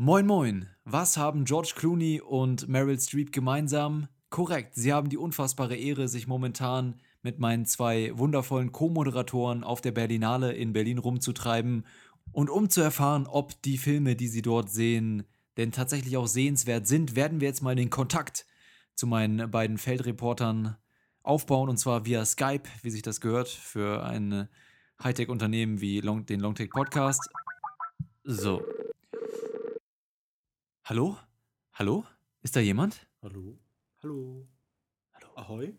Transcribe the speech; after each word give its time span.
Moin 0.00 0.28
Moin, 0.28 0.68
was 0.84 1.16
haben 1.16 1.44
George 1.44 1.72
Clooney 1.74 2.20
und 2.20 2.68
Meryl 2.68 3.00
Streep 3.00 3.32
gemeinsam? 3.32 4.06
Korrekt, 4.30 4.76
sie 4.76 4.92
haben 4.92 5.08
die 5.08 5.16
unfassbare 5.16 5.74
Ehre, 5.74 6.06
sich 6.06 6.28
momentan 6.28 7.00
mit 7.22 7.40
meinen 7.40 7.66
zwei 7.66 8.16
wundervollen 8.16 8.70
Co-Moderatoren 8.70 9.64
auf 9.64 9.80
der 9.80 9.90
Berlinale 9.90 10.52
in 10.52 10.72
Berlin 10.72 10.98
rumzutreiben 10.98 11.84
und 12.30 12.48
um 12.48 12.70
zu 12.70 12.80
erfahren, 12.80 13.26
ob 13.26 13.60
die 13.62 13.76
Filme, 13.76 14.14
die 14.14 14.28
sie 14.28 14.40
dort 14.40 14.70
sehen, 14.70 15.24
denn 15.56 15.72
tatsächlich 15.72 16.16
auch 16.16 16.28
sehenswert 16.28 16.86
sind, 16.86 17.16
werden 17.16 17.40
wir 17.40 17.48
jetzt 17.48 17.62
mal 17.62 17.74
den 17.74 17.90
Kontakt 17.90 18.46
zu 18.94 19.08
meinen 19.08 19.50
beiden 19.50 19.78
Feldreportern 19.78 20.76
aufbauen 21.24 21.68
und 21.68 21.78
zwar 21.78 22.06
via 22.06 22.24
Skype, 22.24 22.68
wie 22.82 22.90
sich 22.90 23.02
das 23.02 23.20
gehört, 23.20 23.48
für 23.48 24.04
ein 24.04 24.48
Hightech-Unternehmen 25.02 25.80
wie 25.80 25.98
Long, 26.00 26.24
den 26.24 26.38
Longtech 26.38 26.70
Podcast. 26.70 27.28
So, 28.22 28.62
Hallo? 30.88 31.18
Hallo? 31.74 32.06
Ist 32.40 32.56
da 32.56 32.60
jemand? 32.60 33.06
Hallo? 33.20 33.60
Hallo? 34.02 34.48
Hallo? 35.12 35.28
Ahoi? 35.34 35.78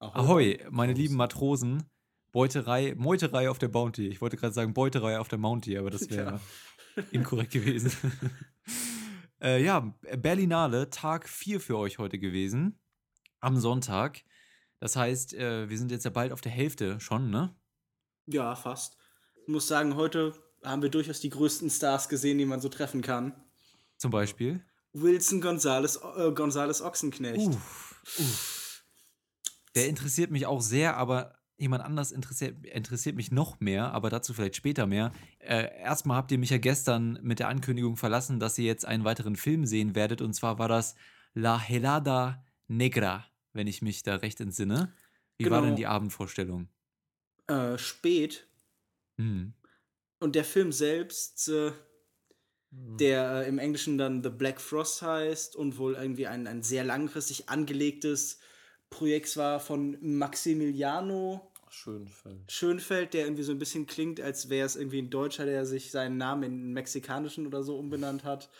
Ahoi, 0.00 0.18
Ahoi 0.18 0.66
meine 0.68 0.94
lieben 0.94 1.14
Matrosen. 1.14 1.84
Beuterei, 2.32 2.96
Meuterei 2.96 3.48
auf 3.48 3.60
der 3.60 3.68
Bounty. 3.68 4.08
Ich 4.08 4.20
wollte 4.20 4.36
gerade 4.36 4.52
sagen 4.52 4.74
Beuterei 4.74 5.20
auf 5.20 5.28
der 5.28 5.38
Mounty, 5.38 5.78
aber 5.78 5.90
das 5.90 6.10
wäre 6.10 6.40
ja. 6.96 7.02
inkorrekt 7.12 7.52
gewesen. 7.52 7.92
äh, 9.40 9.62
ja, 9.62 9.94
Berlinale, 10.18 10.90
Tag 10.90 11.28
4 11.28 11.60
für 11.60 11.78
euch 11.78 11.98
heute 11.98 12.18
gewesen. 12.18 12.80
Am 13.38 13.56
Sonntag. 13.58 14.24
Das 14.80 14.96
heißt, 14.96 15.34
äh, 15.34 15.70
wir 15.70 15.78
sind 15.78 15.92
jetzt 15.92 16.04
ja 16.04 16.10
bald 16.10 16.32
auf 16.32 16.40
der 16.40 16.50
Hälfte 16.50 16.98
schon, 16.98 17.30
ne? 17.30 17.54
Ja, 18.26 18.56
fast. 18.56 18.96
Ich 19.40 19.46
muss 19.46 19.68
sagen, 19.68 19.94
heute 19.94 20.32
haben 20.64 20.82
wir 20.82 20.90
durchaus 20.90 21.20
die 21.20 21.30
größten 21.30 21.70
Stars 21.70 22.08
gesehen, 22.08 22.38
die 22.38 22.44
man 22.44 22.60
so 22.60 22.68
treffen 22.68 23.02
kann. 23.02 23.41
Zum 24.02 24.10
Beispiel? 24.10 24.60
Wilson 24.94 25.40
Gonzales, 25.40 25.94
äh, 26.16 26.32
Gonzales 26.32 26.82
Ochsenknecht. 26.82 27.46
Uff, 27.46 28.02
uff. 28.18 28.84
Der 29.76 29.88
interessiert 29.88 30.32
mich 30.32 30.44
auch 30.44 30.60
sehr, 30.60 30.96
aber 30.96 31.38
jemand 31.56 31.84
anders 31.84 32.10
interessiert, 32.10 32.66
interessiert 32.66 33.14
mich 33.14 33.30
noch 33.30 33.60
mehr, 33.60 33.92
aber 33.92 34.10
dazu 34.10 34.34
vielleicht 34.34 34.56
später 34.56 34.88
mehr. 34.88 35.12
Äh, 35.38 35.68
erstmal 35.78 36.16
habt 36.16 36.32
ihr 36.32 36.38
mich 36.38 36.50
ja 36.50 36.58
gestern 36.58 37.20
mit 37.22 37.38
der 37.38 37.46
Ankündigung 37.46 37.96
verlassen, 37.96 38.40
dass 38.40 38.58
ihr 38.58 38.64
jetzt 38.64 38.84
einen 38.84 39.04
weiteren 39.04 39.36
Film 39.36 39.66
sehen 39.66 39.94
werdet. 39.94 40.20
Und 40.20 40.34
zwar 40.34 40.58
war 40.58 40.66
das 40.66 40.96
La 41.32 41.56
Helada 41.56 42.44
Negra, 42.66 43.24
wenn 43.52 43.68
ich 43.68 43.82
mich 43.82 44.02
da 44.02 44.16
recht 44.16 44.40
entsinne. 44.40 44.92
Wie 45.38 45.44
genau. 45.44 45.54
war 45.54 45.60
denn 45.62 45.76
genau. 45.76 45.76
die 45.76 45.86
Abendvorstellung? 45.86 46.68
Äh, 47.46 47.78
spät. 47.78 48.48
Mhm. 49.16 49.54
Und 50.18 50.34
der 50.34 50.44
Film 50.44 50.72
selbst 50.72 51.48
äh, 51.50 51.70
Mhm. 52.72 52.96
der 52.96 53.44
äh, 53.44 53.48
im 53.48 53.58
Englischen 53.58 53.98
dann 53.98 54.22
The 54.22 54.30
Black 54.30 54.60
Frost 54.60 55.02
heißt 55.02 55.56
und 55.56 55.78
wohl 55.78 55.94
irgendwie 55.94 56.26
ein, 56.26 56.46
ein 56.46 56.62
sehr 56.62 56.84
langfristig 56.84 57.48
angelegtes 57.48 58.38
Projekt 58.88 59.36
war 59.36 59.60
von 59.60 59.96
Maximiliano 60.00 61.52
Schönfeld. 61.68 62.52
Schönfeld, 62.52 63.14
der 63.14 63.24
irgendwie 63.24 63.42
so 63.42 63.52
ein 63.52 63.58
bisschen 63.58 63.86
klingt, 63.86 64.20
als 64.20 64.50
wäre 64.50 64.66
es 64.66 64.76
irgendwie 64.76 65.00
ein 65.00 65.08
Deutscher, 65.08 65.46
der 65.46 65.64
sich 65.64 65.90
seinen 65.90 66.18
Namen 66.18 66.42
in 66.42 66.72
mexikanischen 66.72 67.46
oder 67.46 67.62
so 67.62 67.78
umbenannt 67.78 68.24
hat. 68.24 68.50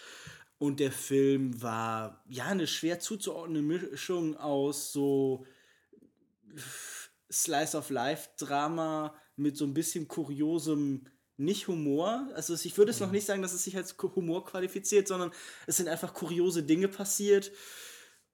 Und 0.58 0.80
der 0.80 0.92
Film 0.92 1.60
war 1.60 2.22
ja 2.26 2.46
eine 2.46 2.66
schwer 2.66 3.00
zuzuordnende 3.00 3.60
Mischung 3.62 4.36
aus 4.36 4.92
so 4.92 5.44
Slice 7.30 7.76
of 7.76 7.90
Life 7.90 8.30
Drama 8.38 9.14
mit 9.36 9.56
so 9.56 9.66
ein 9.66 9.74
bisschen 9.74 10.08
kuriosem 10.08 11.06
nicht 11.44 11.68
Humor. 11.68 12.28
Also 12.34 12.54
ich 12.54 12.76
würde 12.76 12.90
es 12.90 13.00
noch 13.00 13.08
mhm. 13.08 13.14
nicht 13.14 13.26
sagen, 13.26 13.42
dass 13.42 13.52
es 13.52 13.64
sich 13.64 13.76
als 13.76 13.96
Humor 13.98 14.44
qualifiziert, 14.44 15.08
sondern 15.08 15.30
es 15.66 15.76
sind 15.76 15.88
einfach 15.88 16.14
kuriose 16.14 16.62
Dinge 16.62 16.88
passiert. 16.88 17.52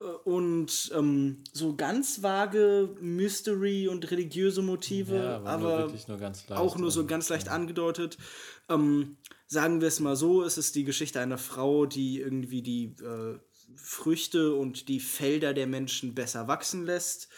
Äh, 0.01 0.05
und 0.05 0.91
ähm, 0.95 1.45
so 1.53 1.77
ganz 1.77 2.23
vage 2.23 2.95
Mystery 3.01 3.89
und 3.89 4.11
religiöse 4.11 4.63
Motive, 4.63 5.17
ja, 5.17 5.37
aber, 5.37 5.49
aber 5.49 5.93
nur 6.07 6.19
leicht, 6.19 6.53
auch 6.53 6.77
nur 6.77 6.91
so 6.91 7.07
ganz 7.07 7.29
leicht 7.29 7.47
ja. 7.47 7.53
angedeutet. 7.53 8.19
Ähm, 8.69 9.17
sagen 9.47 9.81
wir 9.81 9.89
es 9.89 10.01
mal 10.01 10.17
so, 10.17 10.43
es 10.43 10.59
ist 10.59 10.75
die 10.75 10.85
Geschichte 10.85 11.21
einer 11.21 11.39
Frau, 11.39 11.87
die 11.87 12.21
irgendwie 12.21 12.63
die 12.63 12.97
äh, 13.03 13.39
Früchte 13.77 14.55
und 14.55 14.89
die 14.89 15.01
Felder 15.01 15.55
der 15.55 15.67
Menschen 15.67 16.15
besser 16.15 16.49
wachsen 16.49 16.85
lässt 16.85 17.29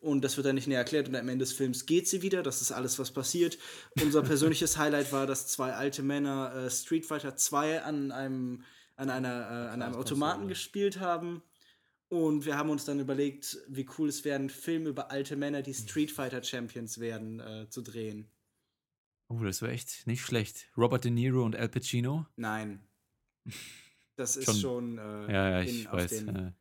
und 0.00 0.22
das 0.22 0.36
wird 0.36 0.46
dann 0.46 0.54
nicht 0.54 0.68
näher 0.68 0.78
erklärt 0.78 1.08
und 1.08 1.16
am 1.16 1.28
Ende 1.28 1.44
des 1.44 1.52
Films 1.52 1.86
geht 1.86 2.06
sie 2.06 2.22
wieder. 2.22 2.42
Das 2.42 2.62
ist 2.62 2.70
alles, 2.70 2.98
was 2.98 3.10
passiert. 3.10 3.58
Unser 4.00 4.22
persönliches 4.22 4.76
Highlight 4.78 5.12
war, 5.12 5.26
dass 5.26 5.48
zwei 5.48 5.72
alte 5.72 6.02
Männer 6.02 6.54
äh, 6.54 6.70
Street 6.70 7.04
Fighter 7.04 7.36
2 7.36 7.82
an 7.82 8.12
einem, 8.12 8.62
an 8.96 9.10
einer, 9.10 9.28
äh, 9.28 9.68
an 9.70 9.82
einem 9.82 9.96
Automaten 9.96 10.46
gespielt 10.46 11.00
haben. 11.00 11.42
Und 12.08 12.46
wir 12.46 12.56
haben 12.56 12.70
uns 12.70 12.84
dann 12.84 13.00
überlegt, 13.00 13.58
wie 13.68 13.86
cool 13.98 14.08
es 14.08 14.24
wäre, 14.24 14.36
einen 14.36 14.50
Film 14.50 14.86
über 14.86 15.10
alte 15.10 15.36
Männer, 15.36 15.62
die 15.62 15.74
Street 15.74 16.10
Fighter 16.10 16.42
Champions 16.42 17.00
werden, 17.00 17.40
äh, 17.40 17.68
zu 17.68 17.82
drehen. 17.82 18.30
Oh, 19.28 19.40
das 19.42 19.60
wäre 19.60 19.72
echt 19.72 20.06
nicht 20.06 20.22
schlecht. 20.22 20.70
Robert 20.76 21.04
De 21.04 21.10
Niro 21.10 21.44
und 21.44 21.54
Al 21.54 21.68
Pacino? 21.68 22.26
Nein. 22.36 22.80
Das 24.16 24.36
ist 24.36 24.46
schon, 24.46 24.56
schon 24.56 24.98
äh, 24.98 25.32
ja, 25.32 25.50
ja, 25.50 25.60
ich 25.60 25.92
weiß. 25.92 26.10
Den, 26.10 26.56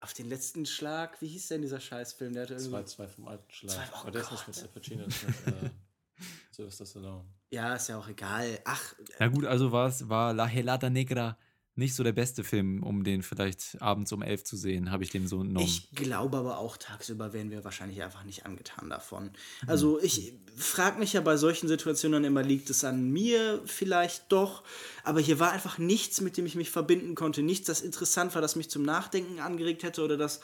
auf 0.00 0.12
den 0.14 0.26
letzten 0.26 0.66
Schlag, 0.66 1.20
wie 1.20 1.28
hieß 1.28 1.48
denn 1.48 1.62
dieser 1.62 1.80
Scheißfilm? 1.80 2.32
Der 2.32 2.44
hatte 2.44 2.54
irgendwie. 2.54 2.76
2-2 2.76 3.08
vom 3.08 3.28
alten 3.28 3.50
Schlag. 3.50 3.74
Zwei, 3.74 3.84
oh 3.92 4.00
Aber 4.00 4.10
der 4.10 4.22
ist 4.22 4.30
nicht 4.30 4.46
mit 4.46 4.58
Al 4.58 4.68
Pacino, 4.68 5.04
ist 5.04 5.26
mit 5.26 5.54
äh, 5.54 5.70
Sylvester 6.50 6.86
Stallone. 6.86 7.24
Ja, 7.50 7.74
ist 7.74 7.88
ja 7.88 7.98
auch 7.98 8.08
egal. 8.08 8.60
Ach. 8.64 8.94
Na 9.18 9.28
gut, 9.28 9.44
also 9.44 9.72
war 9.72 9.88
es 9.88 10.08
war 10.08 10.34
La 10.34 10.46
Helada 10.46 10.90
Negra 10.90 11.38
nicht 11.78 11.94
so 11.94 12.02
der 12.02 12.12
beste 12.12 12.42
Film, 12.42 12.82
um 12.82 13.04
den 13.04 13.22
vielleicht 13.22 13.80
abends 13.80 14.12
um 14.12 14.20
elf 14.20 14.42
zu 14.42 14.56
sehen, 14.56 14.90
habe 14.90 15.04
ich 15.04 15.10
dem 15.10 15.28
so 15.28 15.40
entnommen. 15.40 15.66
Ich 15.66 15.92
glaube 15.92 16.36
aber 16.36 16.58
auch, 16.58 16.76
tagsüber 16.76 17.32
wären 17.32 17.52
wir 17.52 17.64
wahrscheinlich 17.64 18.02
einfach 18.02 18.24
nicht 18.24 18.44
angetan 18.44 18.90
davon. 18.90 19.30
Also 19.68 20.00
ich 20.02 20.34
frage 20.56 20.98
mich 20.98 21.12
ja 21.12 21.20
bei 21.20 21.36
solchen 21.36 21.68
Situationen 21.68 22.24
immer, 22.24 22.42
liegt 22.42 22.68
es 22.68 22.82
an 22.82 23.10
mir 23.10 23.62
vielleicht 23.64 24.32
doch, 24.32 24.64
aber 25.04 25.20
hier 25.20 25.38
war 25.38 25.52
einfach 25.52 25.78
nichts, 25.78 26.20
mit 26.20 26.36
dem 26.36 26.46
ich 26.46 26.56
mich 26.56 26.70
verbinden 26.70 27.14
konnte, 27.14 27.42
nichts, 27.42 27.68
das 27.68 27.80
interessant 27.80 28.34
war, 28.34 28.42
das 28.42 28.56
mich 28.56 28.68
zum 28.68 28.82
Nachdenken 28.82 29.38
angeregt 29.38 29.84
hätte 29.84 30.02
oder 30.02 30.16
das 30.16 30.40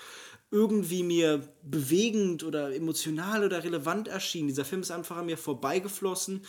irgendwie 0.53 1.03
mir 1.03 1.49
bewegend 1.65 2.45
oder 2.45 2.73
emotional 2.73 3.45
oder 3.45 3.65
relevant 3.65 4.07
erschien. 4.07 4.47
Dieser 4.47 4.65
Film 4.65 4.83
ist 4.83 4.93
einfach 4.93 5.17
an 5.17 5.27
mir 5.27 5.37
vorbeigeflossen 5.37 6.43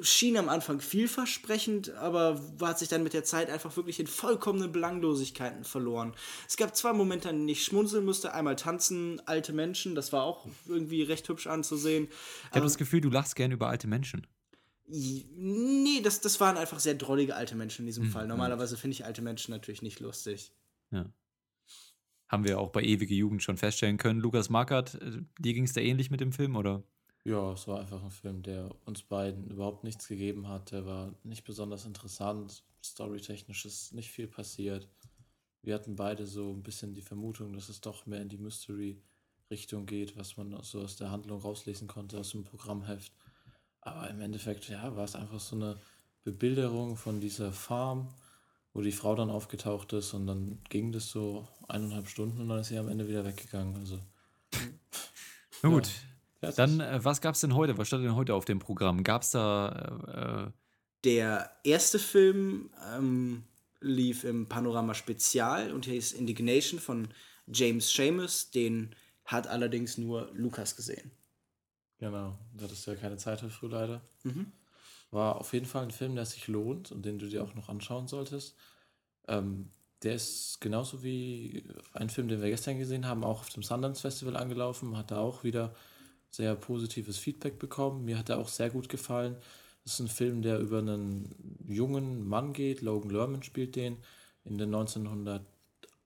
schien 0.00 0.36
am 0.36 0.48
Anfang 0.48 0.80
vielversprechend, 0.80 1.90
aber 1.94 2.40
hat 2.60 2.78
sich 2.78 2.88
dann 2.88 3.02
mit 3.02 3.14
der 3.14 3.24
Zeit 3.24 3.50
einfach 3.50 3.76
wirklich 3.76 3.98
in 3.98 4.06
vollkommenen 4.06 4.70
Belanglosigkeiten 4.70 5.64
verloren. 5.64 6.14
Es 6.46 6.56
gab 6.56 6.76
zwei 6.76 6.92
Momente, 6.92 7.28
an 7.28 7.36
denen 7.36 7.48
ich 7.48 7.64
schmunzeln 7.64 8.04
musste. 8.04 8.32
Einmal 8.32 8.54
tanzen 8.54 9.20
alte 9.26 9.52
Menschen, 9.52 9.96
das 9.96 10.12
war 10.12 10.22
auch 10.22 10.46
irgendwie 10.66 11.02
recht 11.02 11.28
hübsch 11.28 11.48
anzusehen. 11.48 12.08
Ich 12.08 12.46
habe 12.50 12.58
ähm, 12.58 12.64
das 12.64 12.78
Gefühl, 12.78 13.00
du 13.00 13.10
lachst 13.10 13.34
gern 13.34 13.50
über 13.50 13.68
alte 13.68 13.88
Menschen. 13.88 14.26
Nee, 14.88 16.00
das, 16.00 16.20
das 16.20 16.38
waren 16.38 16.56
einfach 16.56 16.78
sehr 16.78 16.94
drollige 16.94 17.34
alte 17.34 17.56
Menschen 17.56 17.82
in 17.82 17.86
diesem 17.86 18.04
mhm. 18.04 18.10
Fall. 18.10 18.28
Normalerweise 18.28 18.76
finde 18.76 18.92
ich 18.92 19.04
alte 19.04 19.20
Menschen 19.20 19.50
natürlich 19.50 19.82
nicht 19.82 19.98
lustig. 19.98 20.52
Ja. 20.92 21.06
Haben 22.28 22.44
wir 22.44 22.60
auch 22.60 22.70
bei 22.70 22.82
Ewige 22.82 23.14
Jugend 23.14 23.42
schon 23.42 23.56
feststellen 23.56 23.96
können. 23.96 24.20
Lukas 24.20 24.48
Markert, 24.48 24.94
äh, 24.94 25.22
dir 25.40 25.54
ging 25.54 25.64
es 25.64 25.72
da 25.72 25.80
ähnlich 25.80 26.12
mit 26.12 26.20
dem 26.20 26.32
Film, 26.32 26.54
oder? 26.54 26.84
Ja, 27.26 27.54
es 27.54 27.66
war 27.66 27.80
einfach 27.80 28.04
ein 28.04 28.12
Film, 28.12 28.44
der 28.44 28.70
uns 28.84 29.02
beiden 29.02 29.50
überhaupt 29.50 29.82
nichts 29.82 30.06
gegeben 30.06 30.46
hat. 30.46 30.70
Der 30.70 30.86
war 30.86 31.12
nicht 31.24 31.42
besonders 31.42 31.84
interessant. 31.84 32.62
Storytechnisch 32.84 33.64
ist 33.64 33.92
nicht 33.94 34.12
viel 34.12 34.28
passiert. 34.28 34.88
Wir 35.60 35.74
hatten 35.74 35.96
beide 35.96 36.24
so 36.24 36.52
ein 36.52 36.62
bisschen 36.62 36.94
die 36.94 37.02
Vermutung, 37.02 37.52
dass 37.52 37.68
es 37.68 37.80
doch 37.80 38.06
mehr 38.06 38.22
in 38.22 38.28
die 38.28 38.38
Mystery-Richtung 38.38 39.86
geht, 39.86 40.16
was 40.16 40.36
man 40.36 40.56
so 40.62 40.82
aus 40.82 40.94
der 40.94 41.10
Handlung 41.10 41.40
rauslesen 41.40 41.88
konnte, 41.88 42.16
aus 42.16 42.30
dem 42.30 42.44
Programmheft. 42.44 43.12
Aber 43.80 44.08
im 44.08 44.20
Endeffekt, 44.20 44.68
ja, 44.68 44.94
war 44.94 45.04
es 45.04 45.16
einfach 45.16 45.40
so 45.40 45.56
eine 45.56 45.80
Bebilderung 46.22 46.96
von 46.96 47.20
dieser 47.20 47.52
Farm, 47.52 48.14
wo 48.72 48.82
die 48.82 48.92
Frau 48.92 49.16
dann 49.16 49.30
aufgetaucht 49.30 49.92
ist 49.94 50.14
und 50.14 50.28
dann 50.28 50.60
ging 50.68 50.92
das 50.92 51.10
so 51.10 51.48
eineinhalb 51.66 52.06
Stunden 52.06 52.42
und 52.42 52.48
dann 52.50 52.60
ist 52.60 52.68
sie 52.68 52.78
am 52.78 52.88
Ende 52.88 53.08
wieder 53.08 53.24
weggegangen. 53.24 53.74
Also. 53.74 53.98
Na 55.64 55.70
gut, 55.70 55.88
ja. 55.88 56.15
Dann, 56.40 56.80
äh, 56.80 57.04
was 57.04 57.20
gab 57.20 57.34
es 57.34 57.40
denn 57.40 57.54
heute? 57.54 57.78
Was 57.78 57.88
stand 57.88 58.04
denn 58.04 58.14
heute 58.14 58.34
auf 58.34 58.44
dem 58.44 58.58
Programm? 58.58 59.04
Gab 59.04 59.22
es 59.22 59.30
da. 59.30 60.52
Äh, 60.52 60.60
der 61.04 61.50
erste 61.64 61.98
Film 61.98 62.70
ähm, 62.94 63.44
lief 63.80 64.24
im 64.24 64.48
Panorama 64.48 64.94
Spezial 64.94 65.72
und 65.72 65.86
hieß 65.86 66.12
Indignation 66.12 66.80
von 66.80 67.08
James 67.46 67.90
Seamus. 67.90 68.50
Den 68.50 68.94
hat 69.24 69.46
allerdings 69.46 69.98
nur 69.98 70.30
Lukas 70.34 70.76
gesehen. 70.76 71.10
Genau, 71.98 72.38
da 72.54 72.64
hattest 72.64 72.86
du 72.86 72.90
ja 72.90 72.96
keine 72.96 73.16
Zeit 73.16 73.42
dafür 73.42 73.70
leider. 73.70 74.02
Mhm. 74.24 74.52
War 75.10 75.36
auf 75.36 75.52
jeden 75.52 75.66
Fall 75.66 75.84
ein 75.84 75.90
Film, 75.90 76.14
der 76.14 76.26
sich 76.26 76.46
lohnt 76.48 76.92
und 76.92 77.04
den 77.04 77.18
du 77.18 77.26
dir 77.28 77.42
auch 77.42 77.54
noch 77.54 77.68
anschauen 77.68 78.08
solltest. 78.08 78.56
Ähm, 79.28 79.70
der 80.02 80.14
ist 80.14 80.60
genauso 80.60 81.02
wie 81.02 81.64
ein 81.94 82.10
Film, 82.10 82.28
den 82.28 82.42
wir 82.42 82.50
gestern 82.50 82.78
gesehen 82.78 83.06
haben, 83.06 83.24
auch 83.24 83.40
auf 83.40 83.48
dem 83.48 83.62
Sundance 83.62 84.02
Festival 84.02 84.36
angelaufen, 84.36 84.96
hat 84.96 85.10
da 85.10 85.18
auch 85.18 85.42
wieder 85.42 85.74
sehr 86.30 86.54
positives 86.54 87.18
Feedback 87.18 87.58
bekommen. 87.58 88.04
Mir 88.04 88.18
hat 88.18 88.28
er 88.28 88.38
auch 88.38 88.48
sehr 88.48 88.70
gut 88.70 88.88
gefallen. 88.88 89.36
Das 89.84 89.94
ist 89.94 90.00
ein 90.00 90.08
Film, 90.08 90.42
der 90.42 90.58
über 90.58 90.78
einen 90.78 91.34
jungen 91.66 92.26
Mann 92.26 92.52
geht. 92.52 92.82
Logan 92.82 93.10
Lerman 93.10 93.42
spielt 93.42 93.76
den 93.76 93.96
in 94.44 94.58
den 94.58 94.74
1900, 94.74 95.42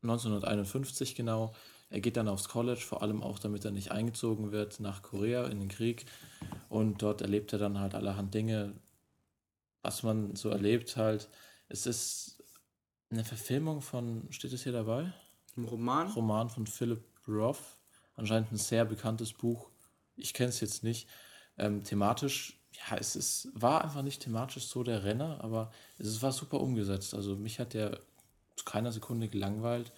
1951 0.02 1.14
genau. 1.14 1.54
Er 1.88 2.00
geht 2.00 2.16
dann 2.16 2.28
aufs 2.28 2.48
College, 2.48 2.80
vor 2.80 3.02
allem 3.02 3.22
auch, 3.22 3.38
damit 3.38 3.64
er 3.64 3.72
nicht 3.72 3.90
eingezogen 3.90 4.52
wird 4.52 4.78
nach 4.78 5.02
Korea 5.02 5.46
in 5.46 5.58
den 5.58 5.68
Krieg. 5.68 6.06
Und 6.68 7.02
dort 7.02 7.20
erlebt 7.20 7.52
er 7.52 7.58
dann 7.58 7.80
halt 7.80 7.94
allerhand 7.94 8.32
Dinge, 8.32 8.74
was 9.82 10.04
man 10.04 10.36
so 10.36 10.50
erlebt 10.50 10.96
halt. 10.96 11.28
Es 11.68 11.86
ist 11.86 12.44
eine 13.10 13.24
Verfilmung 13.24 13.80
von, 13.80 14.28
steht 14.30 14.52
es 14.52 14.62
hier 14.62 14.72
dabei? 14.72 15.12
Ein 15.56 15.64
Roman? 15.64 16.08
Roman 16.12 16.48
von 16.48 16.66
Philip 16.66 17.02
Roth. 17.26 17.78
Anscheinend 18.14 18.52
ein 18.52 18.56
sehr 18.56 18.84
bekanntes 18.84 19.32
Buch. 19.32 19.68
Ich 20.20 20.34
kenne 20.34 20.50
es 20.50 20.60
jetzt 20.60 20.84
nicht. 20.84 21.08
Ähm, 21.58 21.84
thematisch, 21.84 22.58
ja, 22.72 22.96
es 22.96 23.16
ist, 23.16 23.48
war 23.54 23.84
einfach 23.84 24.02
nicht 24.02 24.22
thematisch 24.22 24.64
so 24.64 24.82
der 24.82 25.04
Renner, 25.04 25.42
aber 25.42 25.72
es 25.98 26.22
war 26.22 26.32
super 26.32 26.60
umgesetzt. 26.60 27.14
Also 27.14 27.36
mich 27.36 27.58
hat 27.58 27.74
der 27.74 28.00
zu 28.56 28.64
keiner 28.64 28.92
Sekunde 28.92 29.28
gelangweilt. 29.28 29.92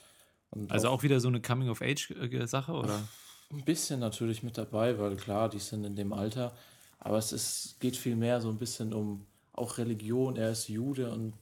Also 0.68 0.88
auch, 0.88 0.98
auch 0.98 1.02
wieder 1.02 1.20
so 1.20 1.28
eine 1.28 1.40
Coming-of-Age-Sache, 1.40 2.72
oder? 2.72 3.08
Ein 3.50 3.64
bisschen 3.64 4.00
natürlich 4.00 4.42
mit 4.42 4.58
dabei, 4.58 4.98
weil 4.98 5.16
klar, 5.16 5.48
die 5.48 5.58
sind 5.58 5.84
in 5.84 5.96
dem 5.96 6.12
Alter. 6.12 6.56
Aber 6.98 7.18
es 7.18 7.32
ist, 7.32 7.80
geht 7.80 7.96
viel 7.96 8.16
mehr 8.16 8.40
so 8.40 8.48
ein 8.48 8.58
bisschen 8.58 8.92
um 8.92 9.26
auch 9.52 9.78
Religion. 9.78 10.36
Er 10.36 10.52
ist 10.52 10.68
Jude 10.68 11.10
und 11.10 11.34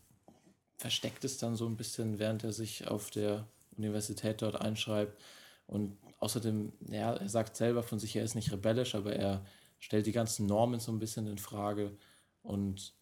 versteckt 0.76 1.24
es 1.24 1.38
dann 1.38 1.56
so 1.56 1.66
ein 1.66 1.76
bisschen, 1.76 2.18
während 2.18 2.42
er 2.42 2.52
sich 2.52 2.88
auf 2.88 3.10
der 3.10 3.46
Universität 3.76 4.42
dort 4.42 4.60
einschreibt. 4.60 5.20
Und 5.66 5.98
außerdem, 6.20 6.72
ja, 6.90 7.14
er 7.14 7.28
sagt 7.28 7.56
selber 7.56 7.82
von 7.82 7.98
sich, 7.98 8.14
er 8.14 8.24
ist 8.24 8.34
nicht 8.34 8.52
rebellisch, 8.52 8.94
aber 8.94 9.14
er 9.14 9.44
stellt 9.78 10.06
die 10.06 10.12
ganzen 10.12 10.46
Normen 10.46 10.78
so 10.78 10.92
ein 10.92 10.98
bisschen 10.98 11.26
in 11.26 11.38
Frage 11.38 11.96
und 12.42 12.94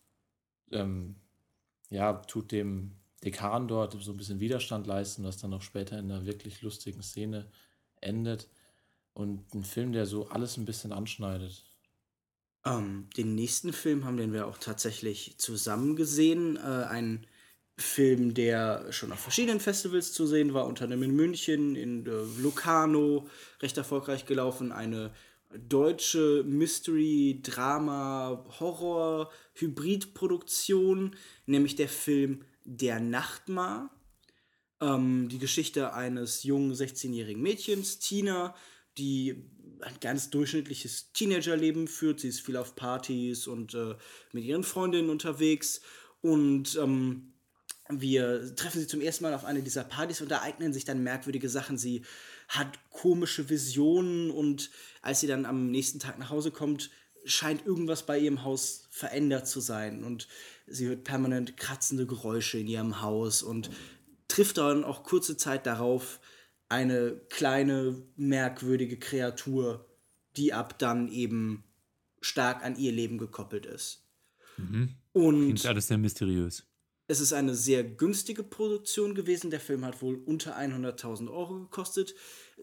ähm, 0.70 1.16
ja, 1.90 2.14
tut 2.14 2.52
dem 2.52 2.92
Dekan 3.24 3.66
dort 3.66 4.00
so 4.00 4.12
ein 4.12 4.16
bisschen 4.16 4.40
Widerstand 4.40 4.86
leisten, 4.86 5.24
was 5.24 5.38
dann 5.38 5.52
auch 5.52 5.62
später 5.62 5.98
in 5.98 6.10
einer 6.10 6.24
wirklich 6.24 6.62
lustigen 6.62 7.02
Szene 7.02 7.50
endet. 8.00 8.48
Und 9.12 9.52
ein 9.54 9.64
Film, 9.64 9.92
der 9.92 10.06
so 10.06 10.28
alles 10.28 10.56
ein 10.56 10.64
bisschen 10.64 10.92
anschneidet. 10.92 11.64
Ähm, 12.64 13.08
den 13.16 13.34
nächsten 13.34 13.72
Film 13.72 14.04
haben 14.04 14.16
den 14.16 14.32
wir 14.32 14.46
auch 14.46 14.58
tatsächlich 14.58 15.36
zusammen 15.38 15.96
gesehen. 15.96 16.56
Äh, 16.56 16.60
ein 16.60 17.26
Film, 17.78 18.34
der 18.34 18.92
schon 18.92 19.12
auf 19.12 19.20
verschiedenen 19.20 19.60
Festivals 19.60 20.12
zu 20.12 20.26
sehen 20.26 20.52
war, 20.52 20.66
unter 20.66 20.84
anderem 20.84 21.04
in 21.04 21.14
München, 21.14 21.76
in 21.76 22.06
äh, 22.06 22.10
Locarno, 22.40 23.28
recht 23.62 23.76
erfolgreich 23.76 24.26
gelaufen. 24.26 24.72
Eine 24.72 25.12
deutsche 25.56 26.44
Mystery, 26.44 27.40
Drama, 27.42 28.44
Horror, 28.60 29.30
Hybridproduktion, 29.54 31.16
nämlich 31.46 31.76
der 31.76 31.88
Film 31.88 32.44
Der 32.64 33.00
Nachtmar. 33.00 33.90
Ähm, 34.80 35.28
die 35.28 35.38
Geschichte 35.38 35.94
eines 35.94 36.42
jungen 36.42 36.74
16-jährigen 36.74 37.42
Mädchens, 37.42 37.98
Tina, 37.98 38.54
die 38.98 39.44
ein 39.80 39.94
ganz 40.00 40.30
durchschnittliches 40.30 41.12
Teenagerleben 41.12 41.88
führt. 41.88 42.20
Sie 42.20 42.28
ist 42.28 42.40
viel 42.40 42.56
auf 42.56 42.74
Partys 42.74 43.46
und 43.46 43.74
äh, 43.74 43.94
mit 44.32 44.44
ihren 44.44 44.64
Freundinnen 44.64 45.10
unterwegs. 45.10 45.80
Und 46.20 46.76
ähm, 46.76 47.32
wir 47.90 48.54
treffen 48.56 48.80
sie 48.80 48.86
zum 48.86 49.00
ersten 49.00 49.24
Mal 49.24 49.34
auf 49.34 49.44
eine 49.44 49.62
dieser 49.62 49.84
Partys 49.84 50.20
und 50.20 50.30
da 50.30 50.42
eignen 50.42 50.72
sich 50.72 50.84
dann 50.84 51.02
merkwürdige 51.02 51.48
Sachen. 51.48 51.78
Sie 51.78 52.02
hat 52.48 52.78
komische 52.90 53.48
Visionen 53.48 54.30
und 54.30 54.70
als 55.02 55.20
sie 55.20 55.26
dann 55.26 55.46
am 55.46 55.70
nächsten 55.70 55.98
Tag 55.98 56.18
nach 56.18 56.30
Hause 56.30 56.50
kommt, 56.50 56.90
scheint 57.24 57.66
irgendwas 57.66 58.04
bei 58.04 58.18
ihrem 58.18 58.44
Haus 58.44 58.88
verändert 58.90 59.46
zu 59.46 59.60
sein 59.60 60.04
und 60.04 60.28
sie 60.66 60.86
hört 60.86 61.04
permanent 61.04 61.56
kratzende 61.56 62.06
Geräusche 62.06 62.58
in 62.58 62.66
ihrem 62.66 63.02
Haus 63.02 63.42
und 63.42 63.70
trifft 64.28 64.58
dann 64.58 64.84
auch 64.84 65.02
kurze 65.02 65.36
Zeit 65.36 65.66
darauf 65.66 66.20
eine 66.68 67.20
kleine 67.30 68.02
merkwürdige 68.16 68.98
Kreatur, 68.98 69.86
die 70.36 70.52
ab 70.52 70.78
dann 70.78 71.08
eben 71.08 71.64
stark 72.20 72.64
an 72.64 72.76
ihr 72.76 72.92
Leben 72.92 73.18
gekoppelt 73.18 73.66
ist. 73.66 74.04
Mhm. 74.56 74.94
Und 75.12 75.44
Klingt 75.44 75.66
alles 75.66 75.88
sehr 75.88 75.98
mysteriös. 75.98 76.67
Es 77.10 77.20
ist 77.20 77.32
eine 77.32 77.54
sehr 77.54 77.82
günstige 77.82 78.42
Produktion 78.42 79.14
gewesen. 79.14 79.50
Der 79.50 79.60
Film 79.60 79.84
hat 79.84 80.02
wohl 80.02 80.16
unter 80.26 80.58
100.000 80.58 81.30
Euro 81.30 81.60
gekostet. 81.60 82.14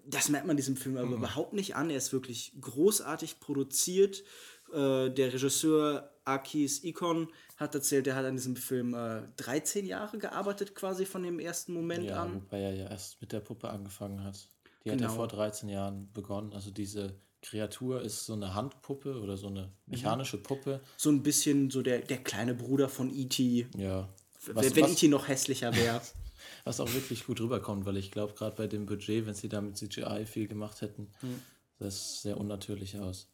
Das 0.06 0.30
merkt 0.30 0.46
man 0.46 0.56
diesem 0.56 0.78
Film 0.78 0.98
aber 0.98 1.08
mhm. 1.08 1.14
überhaupt 1.14 1.54
nicht 1.54 1.76
an. 1.76 1.90
Er 1.90 1.98
ist 1.98 2.14
wirklich 2.14 2.54
großartig 2.62 3.40
produziert. 3.40 4.24
Äh, 4.72 5.10
der 5.10 5.34
Regisseur 5.34 6.12
Akis 6.26 6.84
Ikon 6.84 7.28
hat 7.58 7.74
erzählt, 7.74 8.06
er 8.06 8.16
hat 8.16 8.26
an 8.26 8.36
diesem 8.36 8.56
Film 8.56 8.94
äh, 8.94 9.24
13 9.38 9.86
Jahre 9.86 10.20
gearbeitet, 10.20 10.76
quasi 10.76 11.06
von 11.06 11.24
dem 11.24 11.40
ersten 11.40 11.74
Moment 11.74 12.06
ja, 12.06 12.22
an. 12.22 12.36
Wobei 12.36 12.62
er 12.62 12.76
ja 12.76 12.90
erst 12.90 13.20
mit 13.22 13.32
der 13.32 13.40
Puppe 13.40 13.70
angefangen 13.70 14.24
hat. 14.24 14.48
Die 14.84 14.90
genau. 14.90 15.04
hat 15.04 15.12
er 15.12 15.16
vor 15.16 15.28
13 15.28 15.70
Jahren 15.70 16.12
begonnen. 16.14 16.54
Also 16.54 16.70
diese 16.70 17.16
Kreatur 17.42 18.02
ist 18.02 18.26
so 18.26 18.34
eine 18.34 18.54
Handpuppe 18.54 19.20
oder 19.20 19.38
so 19.38 19.48
eine 19.48 19.62
mhm. 19.62 19.72
mechanische 19.86 20.38
Puppe. 20.38 20.82
So 20.98 21.10
ein 21.10 21.24
bisschen 21.24 21.72
so 21.72 21.82
der, 21.82 22.00
der 22.00 22.18
kleine 22.18 22.54
Bruder 22.54 22.90
von 22.90 23.10
E.T. 23.10 23.68
Ja. 23.78 24.10
Was, 24.54 24.76
wenn 24.76 24.86
E.T. 24.86 25.08
noch 25.08 25.28
hässlicher 25.28 25.76
wäre. 25.76 26.02
was 26.64 26.80
auch 26.80 26.94
wirklich 26.94 27.26
gut 27.26 27.40
rüberkommt, 27.40 27.86
weil 27.86 27.98
ich 27.98 28.12
glaube, 28.12 28.34
gerade 28.34 28.56
bei 28.56 28.68
dem 28.68 28.86
Budget, 28.86 29.26
wenn 29.26 29.36
sie 29.36 29.50
da 29.50 29.62
mit 29.62 29.78
CGI 29.78 30.26
viel 30.26 30.48
gemacht 30.48 30.82
hätten, 30.82 31.12
hm. 31.22 31.40
das 31.80 32.22
sehr 32.24 32.38
unnatürlich 32.38 33.00
aus. 33.00 33.28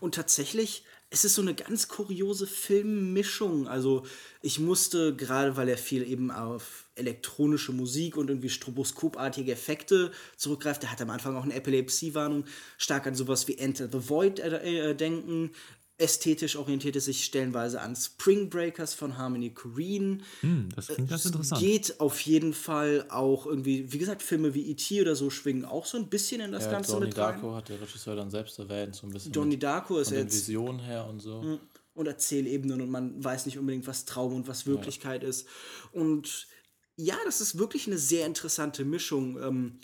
Und 0.00 0.14
tatsächlich, 0.14 0.84
es 1.08 1.24
ist 1.24 1.34
so 1.34 1.40
eine 1.40 1.54
ganz 1.54 1.88
kuriose 1.88 2.46
Filmmischung. 2.46 3.68
Also 3.68 4.04
ich 4.42 4.58
musste, 4.58 5.16
gerade 5.16 5.56
weil 5.56 5.70
er 5.70 5.78
viel 5.78 6.06
eben 6.06 6.30
auf 6.30 6.90
elektronische 6.94 7.72
Musik 7.72 8.18
und 8.18 8.28
irgendwie 8.28 8.50
stroboskopartige 8.50 9.52
Effekte 9.52 10.12
zurückgreift, 10.36 10.82
der 10.82 10.92
hat 10.92 11.00
am 11.00 11.08
Anfang 11.08 11.36
auch 11.36 11.44
eine 11.44 11.54
Epilepsiewarnung, 11.54 12.44
stark 12.76 13.06
an 13.06 13.14
sowas 13.14 13.48
wie 13.48 13.56
Enter 13.56 13.88
the 13.90 14.10
Void 14.10 14.40
äh, 14.40 14.90
äh, 14.90 14.94
denken 14.94 15.52
ästhetisch 16.00 16.56
orientierte 16.56 17.00
sich 17.00 17.24
stellenweise 17.24 17.80
an 17.80 17.94
Spring 17.94 18.48
Breakers 18.48 18.94
von 18.94 19.18
Harmony 19.18 19.50
Korine. 19.50 20.18
Hm, 20.40 20.68
das 20.74 20.88
klingt 20.88 21.10
ganz 21.10 21.24
interessant. 21.26 21.60
Geht 21.60 22.00
auf 22.00 22.20
jeden 22.20 22.54
Fall 22.54 23.06
auch 23.10 23.46
irgendwie, 23.46 23.92
wie 23.92 23.98
gesagt, 23.98 24.22
Filme 24.22 24.54
wie 24.54 24.70
E.T. 24.70 25.00
oder 25.00 25.14
so 25.14 25.30
schwingen 25.30 25.64
auch 25.64 25.86
so 25.86 25.98
ein 25.98 26.08
bisschen 26.08 26.40
in 26.40 26.52
das 26.52 26.64
ja, 26.64 26.72
Ganze 26.72 26.92
Donnie 26.92 27.06
mit 27.06 27.18
rein. 27.18 27.34
Darko 27.34 27.54
hat 27.54 27.68
der 27.68 27.80
Regisseur 27.80 28.16
dann 28.16 28.30
selbst 28.30 28.58
erwähnt, 28.58 28.96
so 28.96 29.06
ein 29.06 29.10
bisschen. 29.10 29.32
Donnie 29.32 29.58
Darko 29.58 29.98
ist 29.98 30.08
von 30.08 30.18
jetzt. 30.18 30.34
Vision 30.34 30.78
her 30.80 31.06
und 31.06 31.20
so. 31.20 31.42
Hm, 31.42 31.60
und 31.94 32.06
Erzählebenen 32.06 32.80
und 32.80 32.90
man 32.90 33.22
weiß 33.22 33.46
nicht 33.46 33.58
unbedingt, 33.58 33.86
was 33.86 34.06
Traum 34.06 34.34
und 34.34 34.48
was 34.48 34.66
Wirklichkeit 34.66 35.22
ja. 35.22 35.28
ist. 35.28 35.46
Und 35.92 36.46
ja, 36.96 37.16
das 37.24 37.40
ist 37.40 37.58
wirklich 37.58 37.86
eine 37.86 37.98
sehr 37.98 38.26
interessante 38.26 38.84
Mischung. 38.84 39.38
Ähm, 39.42 39.80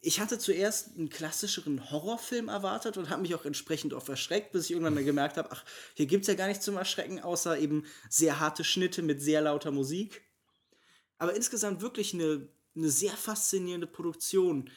ich 0.00 0.20
hatte 0.20 0.38
zuerst 0.38 0.96
einen 0.96 1.08
klassischeren 1.08 1.90
Horrorfilm 1.90 2.48
erwartet 2.48 2.96
und 2.96 3.10
habe 3.10 3.22
mich 3.22 3.34
auch 3.34 3.44
entsprechend 3.44 3.92
oft 3.92 4.08
erschreckt, 4.08 4.52
bis 4.52 4.66
ich 4.66 4.72
irgendwann 4.72 4.94
mal 4.94 5.04
gemerkt 5.04 5.36
habe, 5.36 5.50
ach, 5.52 5.64
hier 5.94 6.06
gibt 6.06 6.22
es 6.22 6.28
ja 6.28 6.34
gar 6.34 6.48
nichts 6.48 6.64
zum 6.64 6.76
Erschrecken, 6.76 7.20
außer 7.20 7.58
eben 7.58 7.84
sehr 8.08 8.40
harte 8.40 8.64
Schnitte 8.64 9.02
mit 9.02 9.20
sehr 9.20 9.40
lauter 9.42 9.70
Musik. 9.70 10.22
Aber 11.18 11.34
insgesamt 11.34 11.80
wirklich 11.82 12.14
eine, 12.14 12.48
eine 12.74 12.90
sehr 12.90 13.12
faszinierende 13.12 13.86
Produktion. 13.86 14.70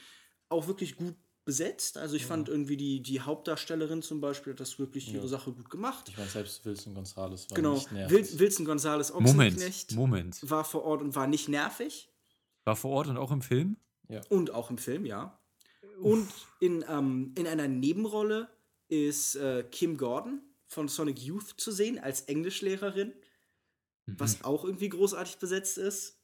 Auch 0.48 0.68
wirklich 0.68 0.96
gut 0.96 1.16
besetzt. 1.46 1.98
Also 1.98 2.16
ich 2.16 2.24
ja. 2.24 2.28
fand 2.28 2.48
irgendwie 2.48 2.78
die, 2.78 3.02
die 3.02 3.22
Hauptdarstellerin 3.22 4.02
zum 4.02 4.22
Beispiel 4.22 4.54
hat 4.54 4.60
das 4.60 4.78
wirklich 4.80 5.08
ja. 5.08 5.16
ihre 5.16 5.28
Sache 5.28 5.52
gut 5.52 5.70
gemacht. 5.70 6.08
Ich 6.10 6.18
meine, 6.18 6.30
selbst 6.30 6.64
Wilson 6.66 6.94
Gonzales 6.94 7.50
war 7.50 7.56
genau. 7.56 7.74
nicht 7.74 7.92
nervig. 7.92 8.32
Wil 8.32 8.40
Wilson 8.40 8.66
Gonzales 8.66 9.14
Moment, 9.14 9.92
Moment. 9.94 10.50
war 10.50 10.64
vor 10.64 10.84
Ort 10.84 11.02
und 11.02 11.16
war 11.16 11.28
nicht 11.28 11.50
nervig. 11.50 12.10
War 12.66 12.76
vor 12.76 12.92
Ort 12.92 13.08
und 13.08 13.18
auch 13.18 13.32
im 13.32 13.42
Film? 13.42 13.78
Ja. 14.10 14.22
Und 14.30 14.52
auch 14.52 14.70
im 14.70 14.78
Film, 14.78 15.06
ja. 15.06 15.40
Und 16.02 16.28
in, 16.60 16.84
ähm, 16.90 17.34
in 17.38 17.48
einer 17.48 17.68
Nebenrolle 17.68 18.50
ist 18.88 19.36
äh, 19.36 19.64
Kim 19.64 19.98
Gordon 19.98 20.42
von 20.66 20.88
Sonic 20.88 21.20
Youth 21.20 21.56
zu 21.58 21.72
sehen 21.72 22.00
als 22.00 22.22
Englischlehrerin, 22.22 23.14
mhm. 24.06 24.20
was 24.20 24.44
auch 24.44 24.66
irgendwie 24.66 24.90
großartig 24.90 25.38
besetzt 25.38 25.78
ist. 25.78 26.18